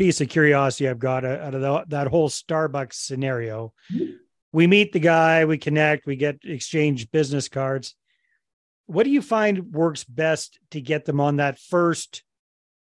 piece 0.00 0.22
of 0.22 0.30
curiosity 0.30 0.88
I've 0.88 0.98
got 0.98 1.26
out 1.26 1.54
of 1.54 1.60
the, 1.60 1.84
that 1.88 2.06
whole 2.06 2.30
Starbucks 2.30 2.94
scenario. 2.94 3.74
Mm-hmm. 3.92 4.12
We 4.50 4.66
meet 4.66 4.92
the 4.92 4.98
guy, 4.98 5.44
we 5.44 5.58
connect, 5.58 6.06
we 6.06 6.16
get 6.16 6.38
exchange 6.42 7.10
business 7.10 7.48
cards. 7.48 7.94
What 8.86 9.04
do 9.04 9.10
you 9.10 9.20
find 9.20 9.72
works 9.72 10.02
best 10.02 10.58
to 10.70 10.80
get 10.80 11.04
them 11.04 11.20
on 11.20 11.36
that 11.36 11.58
first 11.58 12.22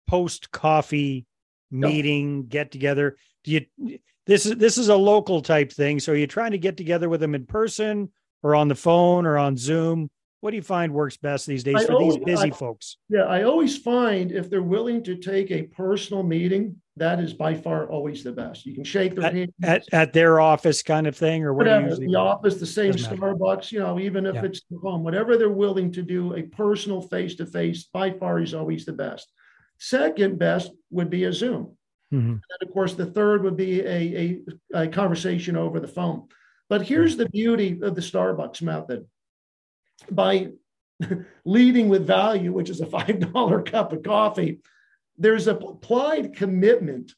post 0.07 0.51
coffee 0.51 1.25
meeting, 1.71 2.45
get 2.45 2.71
together? 2.71 3.17
Do 3.43 3.51
you 3.51 3.97
this 4.27 4.45
is 4.45 4.57
this 4.57 4.77
is 4.77 4.89
a 4.89 4.95
local 4.95 5.41
type 5.41 5.71
thing. 5.71 5.99
So 5.99 6.11
you're 6.11 6.19
you 6.19 6.27
trying 6.27 6.51
to 6.51 6.59
get 6.59 6.77
together 6.77 7.09
with 7.09 7.21
them 7.21 7.33
in 7.33 7.47
person 7.47 8.11
or 8.43 8.53
on 8.53 8.67
the 8.67 8.75
phone 8.75 9.25
or 9.25 9.39
on 9.39 9.57
Zoom? 9.57 10.11
What 10.41 10.51
do 10.51 10.57
you 10.57 10.63
find 10.63 10.93
works 10.93 11.17
best 11.17 11.47
these 11.47 11.63
days 11.63 11.75
I 11.75 11.85
for 11.85 11.93
always, 11.93 12.15
these 12.15 12.23
busy 12.23 12.47
I, 12.47 12.51
folks? 12.51 12.97
Yeah, 13.09 13.23
I 13.23 13.43
always 13.43 13.77
find 13.77 14.31
if 14.31 14.49
they're 14.49 14.61
willing 14.61 15.03
to 15.03 15.15
take 15.15 15.51
a 15.51 15.63
personal 15.63 16.23
meeting, 16.23 16.77
that 16.99 17.19
is 17.19 17.33
by 17.33 17.55
far 17.55 17.89
always 17.89 18.23
the 18.23 18.31
best. 18.31 18.65
You 18.65 18.73
can 18.75 18.83
shake 18.83 19.15
their 19.15 19.25
at, 19.25 19.33
hand 19.33 19.53
at, 19.63 19.83
at 19.91 20.13
their 20.13 20.39
office 20.39 20.83
kind 20.83 21.07
of 21.07 21.15
thing, 21.15 21.43
or 21.43 21.53
whatever. 21.53 21.95
The 21.95 22.15
office, 22.15 22.59
the 22.59 22.65
same 22.65 22.93
Starbucks, 22.93 23.71
you 23.71 23.79
know, 23.79 23.99
even 23.99 24.25
if 24.25 24.35
yeah. 24.35 24.45
it's 24.45 24.61
home, 24.81 25.03
whatever 25.03 25.37
they're 25.37 25.49
willing 25.49 25.91
to 25.93 26.01
do, 26.01 26.35
a 26.35 26.43
personal 26.43 27.01
face 27.01 27.35
to 27.35 27.45
face 27.45 27.85
by 27.85 28.11
far 28.11 28.39
is 28.39 28.53
always 28.53 28.85
the 28.85 28.93
best. 28.93 29.31
Second 29.79 30.37
best 30.37 30.71
would 30.91 31.09
be 31.09 31.23
a 31.23 31.33
Zoom. 31.33 31.77
Mm-hmm. 32.13 32.31
And 32.31 32.41
of 32.61 32.73
course, 32.73 32.93
the 32.93 33.05
third 33.05 33.43
would 33.43 33.55
be 33.55 33.81
a, 33.81 34.41
a, 34.73 34.83
a 34.83 34.87
conversation 34.87 35.55
over 35.55 35.79
the 35.79 35.87
phone. 35.87 36.27
But 36.67 36.83
here's 36.83 37.17
the 37.17 37.29
beauty 37.29 37.79
of 37.81 37.95
the 37.95 38.01
Starbucks 38.01 38.61
method 38.61 39.05
by 40.11 40.49
leading 41.45 41.89
with 41.89 42.05
value, 42.05 42.51
which 42.51 42.69
is 42.69 42.81
a 42.81 42.85
$5 42.87 43.65
cup 43.65 43.93
of 43.93 44.03
coffee, 44.03 44.59
there's 45.19 45.47
applied 45.47 46.35
commitment 46.35 47.13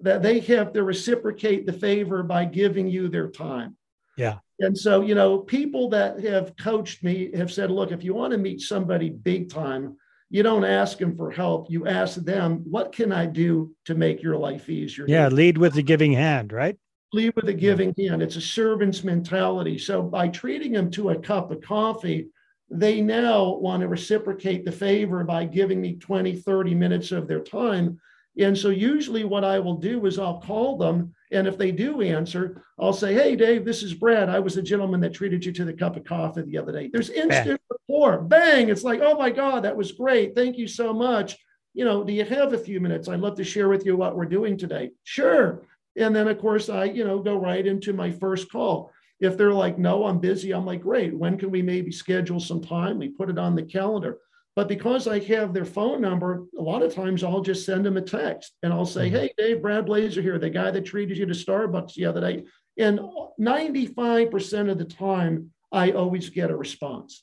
that 0.00 0.22
they 0.22 0.40
have 0.40 0.72
to 0.74 0.82
reciprocate 0.82 1.66
the 1.66 1.72
favor 1.72 2.22
by 2.22 2.44
giving 2.44 2.86
you 2.86 3.08
their 3.08 3.30
time. 3.30 3.76
Yeah. 4.16 4.38
And 4.60 4.76
so, 4.76 5.00
you 5.00 5.14
know, 5.14 5.38
people 5.38 5.88
that 5.90 6.22
have 6.24 6.56
coached 6.56 7.02
me 7.02 7.30
have 7.34 7.52
said, 7.52 7.70
look, 7.70 7.92
if 7.92 8.04
you 8.04 8.14
want 8.14 8.32
to 8.32 8.38
meet 8.38 8.60
somebody 8.60 9.10
big 9.10 9.50
time, 9.50 9.96
you 10.28 10.42
don't 10.42 10.64
ask 10.64 10.98
them 10.98 11.16
for 11.16 11.30
help. 11.30 11.70
You 11.70 11.86
ask 11.86 12.16
them, 12.16 12.64
what 12.68 12.92
can 12.92 13.12
I 13.12 13.26
do 13.26 13.74
to 13.84 13.94
make 13.94 14.22
your 14.22 14.36
life 14.36 14.68
easier? 14.68 15.06
Yeah. 15.08 15.28
Lead 15.28 15.56
with 15.56 15.74
the 15.74 15.82
giving 15.82 16.12
hand, 16.12 16.52
right? 16.52 16.76
Lead 17.12 17.34
with 17.36 17.48
a 17.48 17.54
giving 17.54 17.94
hand. 17.98 18.22
It's 18.22 18.36
a 18.36 18.40
servant's 18.40 19.04
mentality. 19.04 19.78
So 19.78 20.02
by 20.02 20.28
treating 20.28 20.72
them 20.72 20.90
to 20.92 21.10
a 21.10 21.18
cup 21.18 21.50
of 21.50 21.60
coffee, 21.62 22.28
they 22.68 23.00
now 23.00 23.54
want 23.54 23.82
to 23.82 23.88
reciprocate 23.88 24.64
the 24.64 24.72
favor 24.72 25.22
by 25.24 25.44
giving 25.44 25.80
me 25.80 25.94
20, 25.94 26.36
30 26.36 26.74
minutes 26.74 27.12
of 27.12 27.28
their 27.28 27.40
time. 27.40 28.00
And 28.38 28.56
so 28.56 28.68
usually 28.68 29.24
what 29.24 29.44
I 29.44 29.58
will 29.58 29.76
do 29.76 30.04
is 30.06 30.18
I'll 30.18 30.40
call 30.40 30.76
them. 30.76 31.14
And 31.32 31.46
if 31.46 31.56
they 31.56 31.72
do 31.72 32.02
answer, 32.02 32.62
I'll 32.78 32.92
say, 32.92 33.14
Hey, 33.14 33.34
Dave, 33.34 33.64
this 33.64 33.82
is 33.82 33.94
Brad. 33.94 34.28
I 34.28 34.40
was 34.40 34.54
the 34.54 34.62
gentleman 34.62 35.00
that 35.00 35.14
treated 35.14 35.44
you 35.44 35.52
to 35.52 35.64
the 35.64 35.72
cup 35.72 35.96
of 35.96 36.04
coffee 36.04 36.42
the 36.42 36.58
other 36.58 36.72
day. 36.72 36.90
There's 36.92 37.10
instant 37.10 37.60
rapport. 37.70 38.20
Bang. 38.20 38.68
It's 38.68 38.84
like, 38.84 39.00
Oh 39.00 39.16
my 39.16 39.30
God, 39.30 39.64
that 39.64 39.76
was 39.76 39.92
great. 39.92 40.34
Thank 40.34 40.58
you 40.58 40.68
so 40.68 40.92
much. 40.92 41.36
You 41.72 41.84
know, 41.84 42.04
do 42.04 42.12
you 42.12 42.24
have 42.24 42.52
a 42.52 42.58
few 42.58 42.80
minutes? 42.80 43.08
I'd 43.08 43.20
love 43.20 43.36
to 43.36 43.44
share 43.44 43.68
with 43.68 43.86
you 43.86 43.96
what 43.96 44.16
we're 44.16 44.26
doing 44.26 44.56
today. 44.56 44.90
Sure. 45.04 45.62
And 45.96 46.14
then, 46.14 46.28
of 46.28 46.38
course, 46.38 46.68
I, 46.68 46.84
you 46.84 47.04
know, 47.04 47.20
go 47.20 47.36
right 47.36 47.66
into 47.66 47.92
my 47.92 48.10
first 48.10 48.50
call. 48.50 48.92
If 49.20 49.36
they're 49.36 49.52
like, 49.52 49.78
no, 49.78 50.06
I'm 50.06 50.18
busy, 50.18 50.52
I'm 50.52 50.66
like, 50.66 50.82
great. 50.82 51.16
When 51.16 51.38
can 51.38 51.50
we 51.50 51.62
maybe 51.62 51.90
schedule 51.90 52.40
some 52.40 52.60
time? 52.60 52.98
We 52.98 53.08
put 53.08 53.30
it 53.30 53.38
on 53.38 53.54
the 53.54 53.62
calendar. 53.62 54.18
But 54.54 54.68
because 54.68 55.06
I 55.06 55.18
have 55.20 55.52
their 55.52 55.66
phone 55.66 56.00
number, 56.00 56.46
a 56.58 56.62
lot 56.62 56.82
of 56.82 56.94
times 56.94 57.22
I'll 57.22 57.42
just 57.42 57.66
send 57.66 57.84
them 57.84 57.98
a 57.98 58.02
text 58.02 58.52
and 58.62 58.72
I'll 58.72 58.86
say, 58.86 59.08
mm-hmm. 59.08 59.16
hey, 59.16 59.34
Dave, 59.36 59.62
Brad 59.62 59.86
Blazar 59.86 60.22
here, 60.22 60.38
the 60.38 60.48
guy 60.48 60.70
that 60.70 60.86
treated 60.86 61.18
you 61.18 61.26
to 61.26 61.34
Starbucks 61.34 61.94
the 61.94 62.06
other 62.06 62.22
day. 62.22 62.44
And 62.78 63.00
95% 63.38 64.70
of 64.70 64.78
the 64.78 64.84
time, 64.84 65.50
I 65.72 65.92
always 65.92 66.30
get 66.30 66.50
a 66.50 66.56
response. 66.56 67.22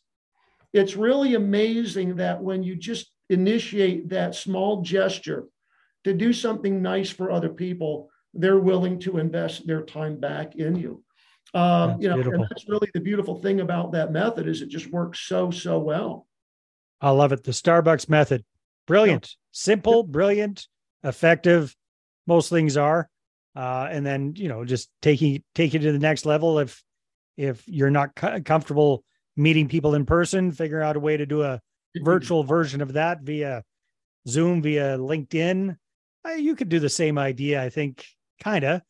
It's 0.73 0.95
really 0.95 1.33
amazing 1.33 2.17
that 2.17 2.41
when 2.41 2.63
you 2.63 2.75
just 2.75 3.11
initiate 3.29 4.09
that 4.09 4.35
small 4.35 4.81
gesture 4.81 5.47
to 6.03 6.13
do 6.13 6.33
something 6.33 6.81
nice 6.81 7.09
for 7.09 7.31
other 7.31 7.49
people, 7.49 8.09
they're 8.33 8.59
willing 8.59 8.99
to 8.99 9.17
invest 9.17 9.65
their 9.65 9.81
time 9.81 10.19
back 10.19 10.55
in 10.55 10.75
you. 10.75 11.03
Um, 11.53 12.01
you 12.01 12.09
know, 12.09 12.15
beautiful. 12.15 12.41
and 12.41 12.49
that's 12.49 12.67
really 12.67 12.89
the 12.93 12.99
beautiful 12.99 13.35
thing 13.35 13.61
about 13.61 13.91
that 13.91 14.11
method 14.11 14.47
is 14.47 14.61
it 14.61 14.69
just 14.69 14.91
works 14.91 15.19
so 15.19 15.51
so 15.51 15.77
well. 15.79 16.27
I 16.99 17.11
love 17.11 17.31
it. 17.31 17.43
The 17.43 17.51
Starbucks 17.51 18.09
method, 18.09 18.43
brilliant, 18.87 19.29
yeah. 19.29 19.37
simple, 19.51 19.97
yeah. 19.97 20.11
brilliant, 20.11 20.67
effective. 21.03 21.75
Most 22.25 22.49
things 22.49 22.75
are, 22.75 23.07
uh, 23.55 23.87
and 23.91 24.05
then 24.05 24.33
you 24.35 24.49
know 24.49 24.65
just 24.65 24.89
taking 25.01 25.43
take 25.53 25.75
it 25.75 25.79
to 25.79 25.91
the 25.91 25.99
next 25.99 26.25
level. 26.25 26.57
If 26.57 26.81
if 27.37 27.63
you're 27.67 27.91
not 27.91 28.15
co- 28.15 28.41
comfortable 28.41 29.03
meeting 29.35 29.67
people 29.67 29.93
in 29.93 30.05
person, 30.05 30.51
figure 30.51 30.81
out 30.81 30.95
a 30.95 30.99
way 30.99 31.17
to 31.17 31.25
do 31.25 31.43
a 31.43 31.61
virtual 31.97 32.43
version 32.43 32.81
of 32.81 32.93
that 32.93 33.21
via 33.21 33.63
Zoom, 34.27 34.61
via 34.61 34.97
LinkedIn. 34.97 35.77
Uh, 36.27 36.31
you 36.31 36.55
could 36.55 36.69
do 36.69 36.79
the 36.79 36.89
same 36.89 37.17
idea, 37.17 37.61
I 37.61 37.69
think, 37.69 38.05
kind 38.41 38.63
of 38.63 38.81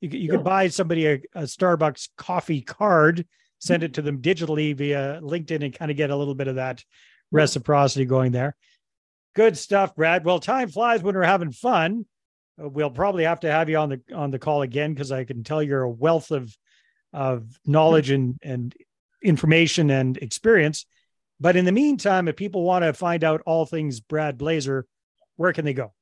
you, 0.00 0.08
you 0.10 0.30
could 0.30 0.44
buy 0.44 0.68
somebody 0.68 1.06
a, 1.06 1.14
a, 1.34 1.42
Starbucks 1.42 2.08
coffee 2.16 2.62
card, 2.62 3.26
send 3.58 3.82
it 3.82 3.94
to 3.94 4.02
them 4.02 4.20
digitally 4.22 4.74
via 4.74 5.20
LinkedIn, 5.22 5.64
and 5.64 5.74
kind 5.74 5.90
of 5.90 5.96
get 5.96 6.10
a 6.10 6.16
little 6.16 6.34
bit 6.34 6.48
of 6.48 6.56
that 6.56 6.84
reciprocity 7.30 8.04
going 8.04 8.32
there. 8.32 8.56
Good 9.34 9.56
stuff, 9.56 9.94
Brad. 9.94 10.24
Well, 10.24 10.40
time 10.40 10.68
flies 10.68 11.02
when 11.02 11.14
we're 11.14 11.22
having 11.22 11.52
fun. 11.52 12.06
Uh, 12.60 12.68
we'll 12.68 12.90
probably 12.90 13.24
have 13.24 13.40
to 13.40 13.50
have 13.50 13.68
you 13.68 13.78
on 13.78 13.90
the 13.90 14.00
on 14.14 14.30
the 14.30 14.38
call 14.38 14.62
again 14.62 14.92
because 14.92 15.12
I 15.12 15.24
can 15.24 15.44
tell 15.44 15.62
you're 15.62 15.82
a 15.82 15.90
wealth 15.90 16.30
of 16.30 16.56
of 17.12 17.46
knowledge 17.64 18.10
and 18.10 18.38
and 18.42 18.74
information 19.22 19.90
and 19.90 20.16
experience. 20.16 20.86
But 21.38 21.56
in 21.56 21.64
the 21.64 21.72
meantime, 21.72 22.28
if 22.28 22.36
people 22.36 22.64
want 22.64 22.84
to 22.84 22.92
find 22.92 23.24
out 23.24 23.42
all 23.46 23.64
things 23.64 24.00
Brad 24.00 24.36
Blazar, 24.36 24.82
where 25.36 25.52
can 25.52 25.64
they 25.64 25.72
go? 25.72 25.92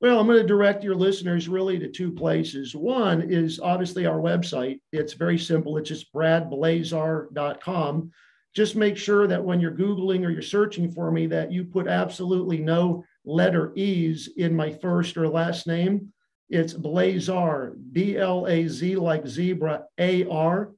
Well, 0.00 0.20
I'm 0.20 0.28
going 0.28 0.40
to 0.40 0.46
direct 0.46 0.84
your 0.84 0.94
listeners 0.94 1.48
really 1.48 1.76
to 1.80 1.88
two 1.88 2.12
places. 2.12 2.72
One 2.74 3.20
is 3.20 3.58
obviously 3.58 4.06
our 4.06 4.20
website. 4.20 4.80
It's 4.92 5.14
very 5.14 5.38
simple. 5.38 5.76
It's 5.76 5.88
just 5.88 6.12
bradblazar.com. 6.14 8.12
Just 8.54 8.76
make 8.76 8.96
sure 8.96 9.26
that 9.26 9.44
when 9.44 9.60
you're 9.60 9.72
Googling 9.72 10.24
or 10.24 10.30
you're 10.30 10.40
searching 10.40 10.88
for 10.90 11.10
me, 11.10 11.26
that 11.26 11.50
you 11.50 11.64
put 11.64 11.88
absolutely 11.88 12.58
no 12.58 13.04
letter 13.24 13.72
E's 13.74 14.28
in 14.36 14.54
my 14.54 14.70
first 14.70 15.16
or 15.16 15.28
last 15.28 15.66
name. 15.66 16.12
It's 16.48 16.74
Blazar, 16.74 17.74
B 17.92 18.16
L 18.16 18.46
A 18.46 18.68
Z 18.68 18.96
like 18.96 19.26
zebra, 19.26 19.84
A 19.98 20.28
R. 20.28 20.72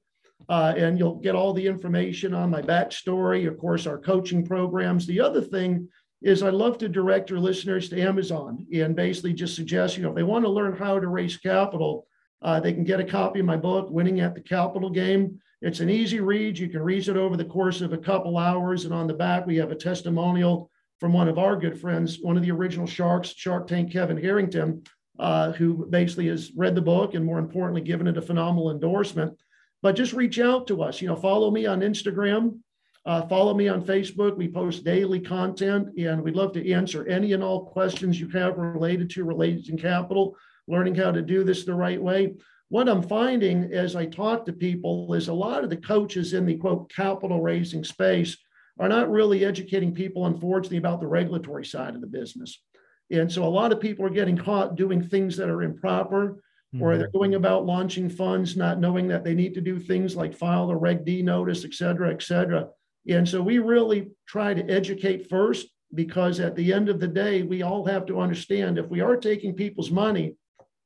Uh, 0.49 0.75
and 0.77 0.99
you'll 0.99 1.17
get 1.17 1.35
all 1.35 1.53
the 1.53 1.67
information 1.67 2.35
on 2.35 2.51
my 2.51 2.61
backstory, 2.61 3.47
of 3.47 3.57
course, 3.59 3.87
our 3.87 3.99
coaching 3.99 4.45
programs. 4.45 5.07
The 5.07 5.21
other 5.21 5.43
thing 5.43 5.89
is 6.23 6.43
I'd 6.43 6.55
love 6.55 6.79
to 6.79 6.89
direct 6.89 7.31
your 7.31 7.39
listeners 7.39 7.89
to 7.89 8.01
Amazon 8.01 8.67
and 8.75 8.95
basically 8.95 9.33
just 9.33 9.57
suggest, 9.57 9.97
you 9.97 10.03
know, 10.03 10.11
if 10.11 10.15
they 10.15 10.23
want 10.23 10.45
to 10.45 10.51
learn 10.51 10.77
how 10.77 10.99
to 10.99 11.09
raise 11.09 11.37
capital, 11.37 12.07
uh, 12.43 12.61
they 12.61 12.73
can 12.73 12.85
get 12.85 13.01
a 13.01 13.05
copy 13.05 13.41
of 13.41 13.47
my 13.47 13.57
book, 13.57 13.91
Winning 13.91 14.21
at 14.21 14.35
the 14.35 14.41
Capital 14.41 14.91
Game. 14.91 15.41
It's 15.63 15.81
an 15.81 15.91
easy 15.91 16.21
read. 16.21 16.59
You 16.59 16.69
can 16.69 16.83
read 16.83 17.09
it 17.09 17.17
over 17.17 17.37
the 17.37 17.45
course 17.45 17.81
of 17.81 17.93
a 17.93 17.99
couple 17.99 18.39
hours. 18.39 18.85
And 18.85 18.95
on 18.95 19.07
the 19.07 19.15
back, 19.15 19.47
we 19.47 19.57
have 19.57 19.71
a 19.71 19.77
testimonial 19.77 20.71
from 20.99 21.13
one 21.13 21.29
of 21.29 21.39
our 21.39 21.57
good 21.57 21.79
friends, 21.79 22.19
one 22.21 22.37
of 22.37 22.43
the 22.43 22.51
original 22.51 22.87
Sharks, 22.87 23.35
Shark 23.35 23.67
Tank 23.67 23.93
Kevin 23.93 24.17
Harrington, 24.19 24.83
uh, 25.19 25.53
who 25.53 25.87
basically 25.87 26.29
has 26.29 26.53
read 26.57 26.75
the 26.75 26.81
book 26.81 27.15
and 27.15 27.25
more 27.25 27.39
importantly, 27.39 27.83
given 27.83 28.07
it 28.07 28.19
a 28.19 28.23
phenomenal 28.23 28.71
endorsement. 28.71 29.39
But 29.83 29.97
just 29.97 30.13
reach 30.13 30.39
out 30.39 30.67
to 30.67 30.83
us. 30.83 31.01
You 31.01 31.09
know, 31.09 31.17
follow 31.17 31.51
me 31.51 31.67
on 31.67 31.81
Instagram 31.81 32.59
uh, 33.07 33.23
follow 33.27 33.55
me 33.55 33.69
on 33.69 33.83
Facebook. 33.83 34.37
We 34.37 34.49
post 34.49 34.85
daily 34.85 35.21
content, 35.21 35.89
and 35.99 36.23
we'd 36.23 36.37
love 36.37 36.53
to 36.53 36.73
answer 36.73 37.07
any 37.07 37.33
and 37.33 37.43
all 37.43 37.67
questions 37.67 38.21
you 38.21 38.29
have 38.31 38.59
related 38.59 39.11
to 39.11 39.25
raising 39.25 39.79
capital, 39.79 40.37
learning 40.69 40.95
how 40.95 41.11
to 41.11 41.23
do 41.23 41.43
this 41.45 41.65
the 41.65 41.75
right 41.75 42.01
way. 42.01 42.35
What 42.69 42.89
I'm 42.89 43.03
finding 43.03 43.73
as 43.73 43.97
I 43.97 44.07
talk 44.07 44.47
to 44.47 44.53
people 44.53 45.13
is 45.15 45.29
a 45.29 45.33
lot 45.33 45.65
of 45.65 45.71
the 45.71 45.77
coaches 45.77 46.35
in 46.35 46.47
the 46.47 46.57
quote 46.57 46.93
capital 46.93 47.41
raising 47.41 47.83
space 47.83 48.37
are 48.79 48.89
not 48.89 49.11
really 49.11 49.45
educating 49.45 49.93
people, 49.93 50.27
unfortunately, 50.27 50.79
about 50.79 51.01
the 51.01 51.07
regulatory 51.07 51.65
side 51.65 51.95
of 51.95 52.01
the 52.01 52.07
business. 52.07 52.63
And 53.11 53.31
so 53.31 53.45
a 53.45 53.49
lot 53.49 53.73
of 53.73 53.81
people 53.81 54.07
are 54.07 54.11
getting 54.11 54.37
caught 54.37 54.77
doing 54.77 55.03
things 55.03 55.37
that 55.37 55.51
are 55.51 55.63
improper, 55.63 56.43
mm-hmm. 56.73 56.83
or 56.83 56.97
they're 56.97 57.11
going 57.11 57.35
about 57.35 57.67
launching 57.67 58.09
funds 58.09 58.57
not 58.57 58.79
knowing 58.79 59.09
that 59.09 59.25
they 59.25 59.35
need 59.35 59.55
to 59.55 59.61
do 59.61 59.81
things 59.81 60.15
like 60.15 60.33
file 60.33 60.71
a 60.71 60.77
Reg 60.77 61.05
D 61.05 61.23
notice, 61.23 61.65
et 61.65 61.75
cetera, 61.75 62.13
et 62.13 62.23
cetera. 62.23 62.69
And 63.09 63.29
so 63.29 63.43
we 63.43 63.59
really 63.59 64.11
try 64.27 64.55
to 64.55 64.71
educate 64.71 65.29
first 65.29 65.69
because 65.95 66.41
at 66.41 66.55
the 66.55 66.73
end 66.73 66.89
of 66.89 67.01
the 67.01 67.09
day, 67.09 67.43
we 67.43 67.63
all 67.63 67.85
have 67.87 68.07
to 68.07 68.21
understand 68.21 68.79
if 68.79 68.89
we 68.89 69.01
are 69.01 69.17
taking 69.17 69.55
people's 69.55 69.91
money, 69.91 70.37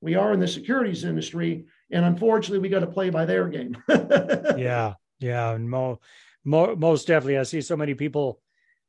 we 0.00 0.14
are 0.14 0.32
in 0.32 0.40
the 0.40 0.48
securities 0.48 1.04
industry. 1.04 1.66
And 1.90 2.04
unfortunately, 2.04 2.60
we 2.60 2.68
got 2.68 2.80
to 2.80 2.86
play 2.86 3.10
by 3.10 3.24
their 3.24 3.48
game. 3.48 3.76
yeah. 3.88 4.94
Yeah. 5.18 5.52
And 5.52 5.68
mo- 5.68 6.00
mo- 6.44 6.76
most 6.76 7.06
definitely. 7.06 7.38
I 7.38 7.42
see 7.42 7.60
so 7.60 7.76
many 7.76 7.94
people 7.94 8.40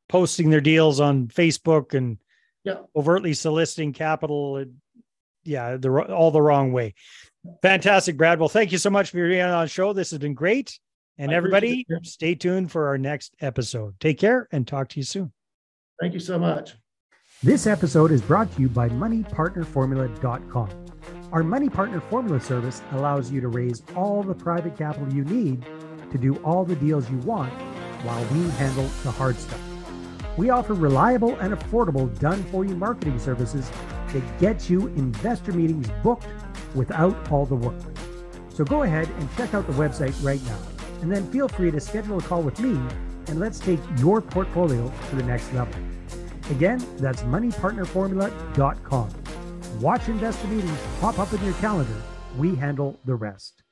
posting 0.07 0.49
their 0.49 0.61
deals 0.61 0.99
on 0.99 1.27
Facebook 1.27 1.93
and 1.93 2.17
yeah. 2.63 2.77
overtly 2.95 3.33
soliciting 3.33 3.93
capital. 3.93 4.65
Yeah. 5.43 5.77
The, 5.77 5.89
all 6.13 6.31
the 6.31 6.41
wrong 6.41 6.71
way. 6.71 6.93
Fantastic, 7.61 8.17
Brad. 8.17 8.39
Well, 8.39 8.49
thank 8.49 8.71
you 8.71 8.77
so 8.77 8.89
much 8.89 9.11
for 9.11 9.27
being 9.27 9.41
on 9.41 9.65
the 9.65 9.69
show. 9.69 9.93
This 9.93 10.11
has 10.11 10.19
been 10.19 10.33
great. 10.33 10.79
And 11.17 11.31
I 11.31 11.35
everybody, 11.35 11.85
stay 12.03 12.35
tuned 12.35 12.71
for 12.71 12.87
our 12.87 12.97
next 12.97 13.35
episode. 13.39 13.99
Take 13.99 14.19
care 14.19 14.47
and 14.51 14.67
talk 14.67 14.89
to 14.89 14.99
you 14.99 15.03
soon. 15.03 15.31
Thank 16.01 16.13
you 16.13 16.19
so 16.19 16.37
much. 16.37 16.75
This 17.41 17.67
episode 17.67 18.11
is 18.11 18.21
brought 18.21 18.51
to 18.55 18.61
you 18.61 18.67
by 18.67 18.89
MoneyPartnerFormula.com. 18.89 20.69
Our 21.31 21.43
Money 21.43 21.69
Partner 21.69 22.01
Formula 22.01 22.39
service 22.39 22.81
allows 22.91 23.31
you 23.31 23.39
to 23.41 23.47
raise 23.47 23.83
all 23.95 24.23
the 24.23 24.33
private 24.33 24.77
capital 24.77 25.11
you 25.13 25.23
need 25.25 25.65
to 26.11 26.17
do 26.17 26.35
all 26.37 26.65
the 26.65 26.75
deals 26.75 27.09
you 27.09 27.17
want 27.19 27.51
while 28.03 28.23
we 28.33 28.49
handle 28.51 28.87
the 29.03 29.11
hard 29.11 29.37
stuff. 29.37 29.61
We 30.37 30.49
offer 30.49 30.73
reliable 30.73 31.35
and 31.37 31.53
affordable 31.53 32.17
done 32.19 32.43
for 32.45 32.65
you 32.65 32.75
marketing 32.75 33.19
services 33.19 33.69
that 34.07 34.39
get 34.39 34.69
you 34.69 34.87
investor 34.87 35.53
meetings 35.53 35.89
booked 36.03 36.27
without 36.73 37.31
all 37.31 37.45
the 37.45 37.55
work. 37.55 37.81
So 38.49 38.65
go 38.65 38.83
ahead 38.83 39.09
and 39.09 39.29
check 39.35 39.53
out 39.53 39.67
the 39.67 39.73
website 39.73 40.15
right 40.23 40.43
now 40.45 40.74
and 41.01 41.11
then 41.11 41.29
feel 41.31 41.47
free 41.47 41.71
to 41.71 41.79
schedule 41.79 42.19
a 42.19 42.21
call 42.21 42.41
with 42.41 42.59
me 42.59 42.79
and 43.27 43.39
let's 43.39 43.59
take 43.59 43.79
your 43.97 44.21
portfolio 44.21 44.91
to 45.09 45.15
the 45.15 45.23
next 45.23 45.51
level. 45.53 45.73
Again, 46.51 46.85
that's 46.97 47.23
moneypartnerformula.com. 47.23 49.09
Watch 49.81 50.07
investor 50.07 50.47
meetings 50.47 50.79
pop 51.01 51.19
up 51.19 51.33
in 51.33 51.43
your 51.43 51.53
calendar. 51.55 52.01
We 52.37 52.55
handle 52.55 52.99
the 53.05 53.15
rest. 53.15 53.64